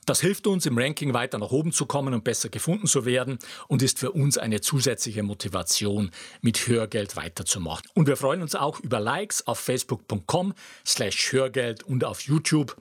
Das 0.07 0.21
hilft 0.21 0.47
uns 0.47 0.67
im 0.67 0.79
Ranking 0.79 1.15
weiter 1.15 1.39
nach 1.39 1.51
oben 1.51 1.73
zu 1.73 1.87
kommen 1.87 2.15
und 2.15 2.25
besser 2.25 2.49
gefunden 2.49 2.87
zu 2.87 3.05
werden 3.05 3.39
und 3.69 3.83
ist 3.83 3.99
für 3.99 4.13
uns 4.13 4.39
eine 4.39 4.61
zusätzliche 4.61 5.23
Motivation, 5.23 6.11
mit 6.41 6.67
Hörgeld 6.67 7.17
weiterzumachen. 7.17 7.87
Und 7.95 8.09
wir 8.09 8.17
freuen 8.17 8.43
uns 8.43 8.55
auch 8.55 8.81
über 8.81 8.99
Likes 8.99 9.47
auf 9.47 9.59
facebook.com 9.61 10.55
slash 10.87 11.33
Hörgeld 11.33 11.83
und 11.83 12.05
auf 12.05 12.23
YouTube. 12.23 12.77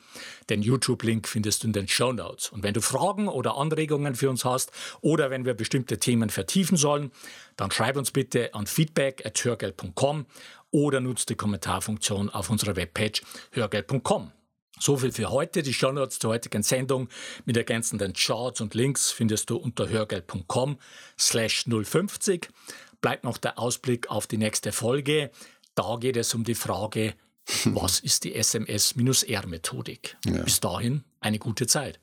Den 0.49 0.61
YouTube-Link 0.61 1.27
findest 1.27 1.63
du 1.63 1.67
in 1.67 1.73
den 1.73 1.87
Show 1.87 2.13
Notes. 2.13 2.49
Und 2.49 2.63
wenn 2.63 2.73
du 2.73 2.81
Fragen 2.81 3.27
oder 3.27 3.57
Anregungen 3.57 4.15
für 4.15 4.29
uns 4.29 4.45
hast 4.45 4.71
oder 5.01 5.29
wenn 5.29 5.45
wir 5.45 5.53
bestimmte 5.53 5.99
Themen 5.99 6.29
vertiefen 6.29 6.77
sollen, 6.77 7.11
dann 7.57 7.71
schreib 7.71 7.97
uns 7.97 8.11
bitte 8.11 8.53
an 8.53 8.65
feedback 8.65 9.25
at 9.25 9.43
hörgeld.com 9.43 10.25
oder 10.71 11.01
nutzt 11.01 11.29
die 11.29 11.35
Kommentarfunktion 11.35 12.29
auf 12.29 12.49
unserer 12.49 12.75
Webpage 12.75 13.21
hörgeld.com. 13.51 14.31
So 14.79 14.97
viel 14.97 15.11
für 15.11 15.29
heute. 15.29 15.61
Die 15.61 15.73
Shownotes 15.73 16.19
zur 16.19 16.31
heutigen 16.31 16.63
Sendung 16.63 17.09
mit 17.45 17.57
ergänzenden 17.57 18.13
Charts 18.13 18.61
und 18.61 18.73
Links 18.73 19.11
findest 19.11 19.49
du 19.49 19.57
unter 19.57 19.89
hörgeld.com 19.89 20.77
slash 21.19 21.65
050. 21.65 22.49
Bleibt 23.01 23.23
noch 23.23 23.37
der 23.37 23.59
Ausblick 23.59 24.09
auf 24.09 24.25
die 24.25 24.37
nächste 24.37 24.71
Folge. 24.71 25.31
Da 25.75 25.97
geht 25.99 26.17
es 26.17 26.33
um 26.33 26.43
die 26.43 26.55
Frage, 26.55 27.13
was 27.65 27.99
ist 27.99 28.23
die 28.23 28.35
SMS-R-Methodik? 28.35 30.17
Ja. 30.25 30.43
Bis 30.43 30.59
dahin 30.59 31.03
eine 31.19 31.39
gute 31.39 31.67
Zeit. 31.67 31.99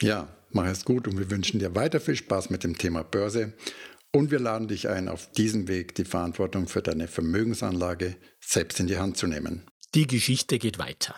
Ja, 0.00 0.28
mach 0.50 0.66
es 0.66 0.84
gut 0.84 1.08
und 1.08 1.18
wir 1.18 1.30
wünschen 1.30 1.58
dir 1.58 1.74
weiter 1.74 2.00
viel 2.00 2.16
Spaß 2.16 2.50
mit 2.50 2.64
dem 2.64 2.78
Thema 2.78 3.02
Börse. 3.02 3.54
Und 4.12 4.30
wir 4.30 4.38
laden 4.38 4.68
dich 4.68 4.88
ein, 4.88 5.08
auf 5.08 5.30
diesem 5.32 5.68
Weg 5.68 5.94
die 5.94 6.04
Verantwortung 6.04 6.68
für 6.68 6.82
deine 6.82 7.08
Vermögensanlage 7.08 8.16
selbst 8.40 8.80
in 8.80 8.86
die 8.86 8.98
Hand 8.98 9.16
zu 9.16 9.26
nehmen. 9.26 9.66
Die 9.94 10.06
Geschichte 10.06 10.58
geht 10.58 10.78
weiter. 10.78 11.16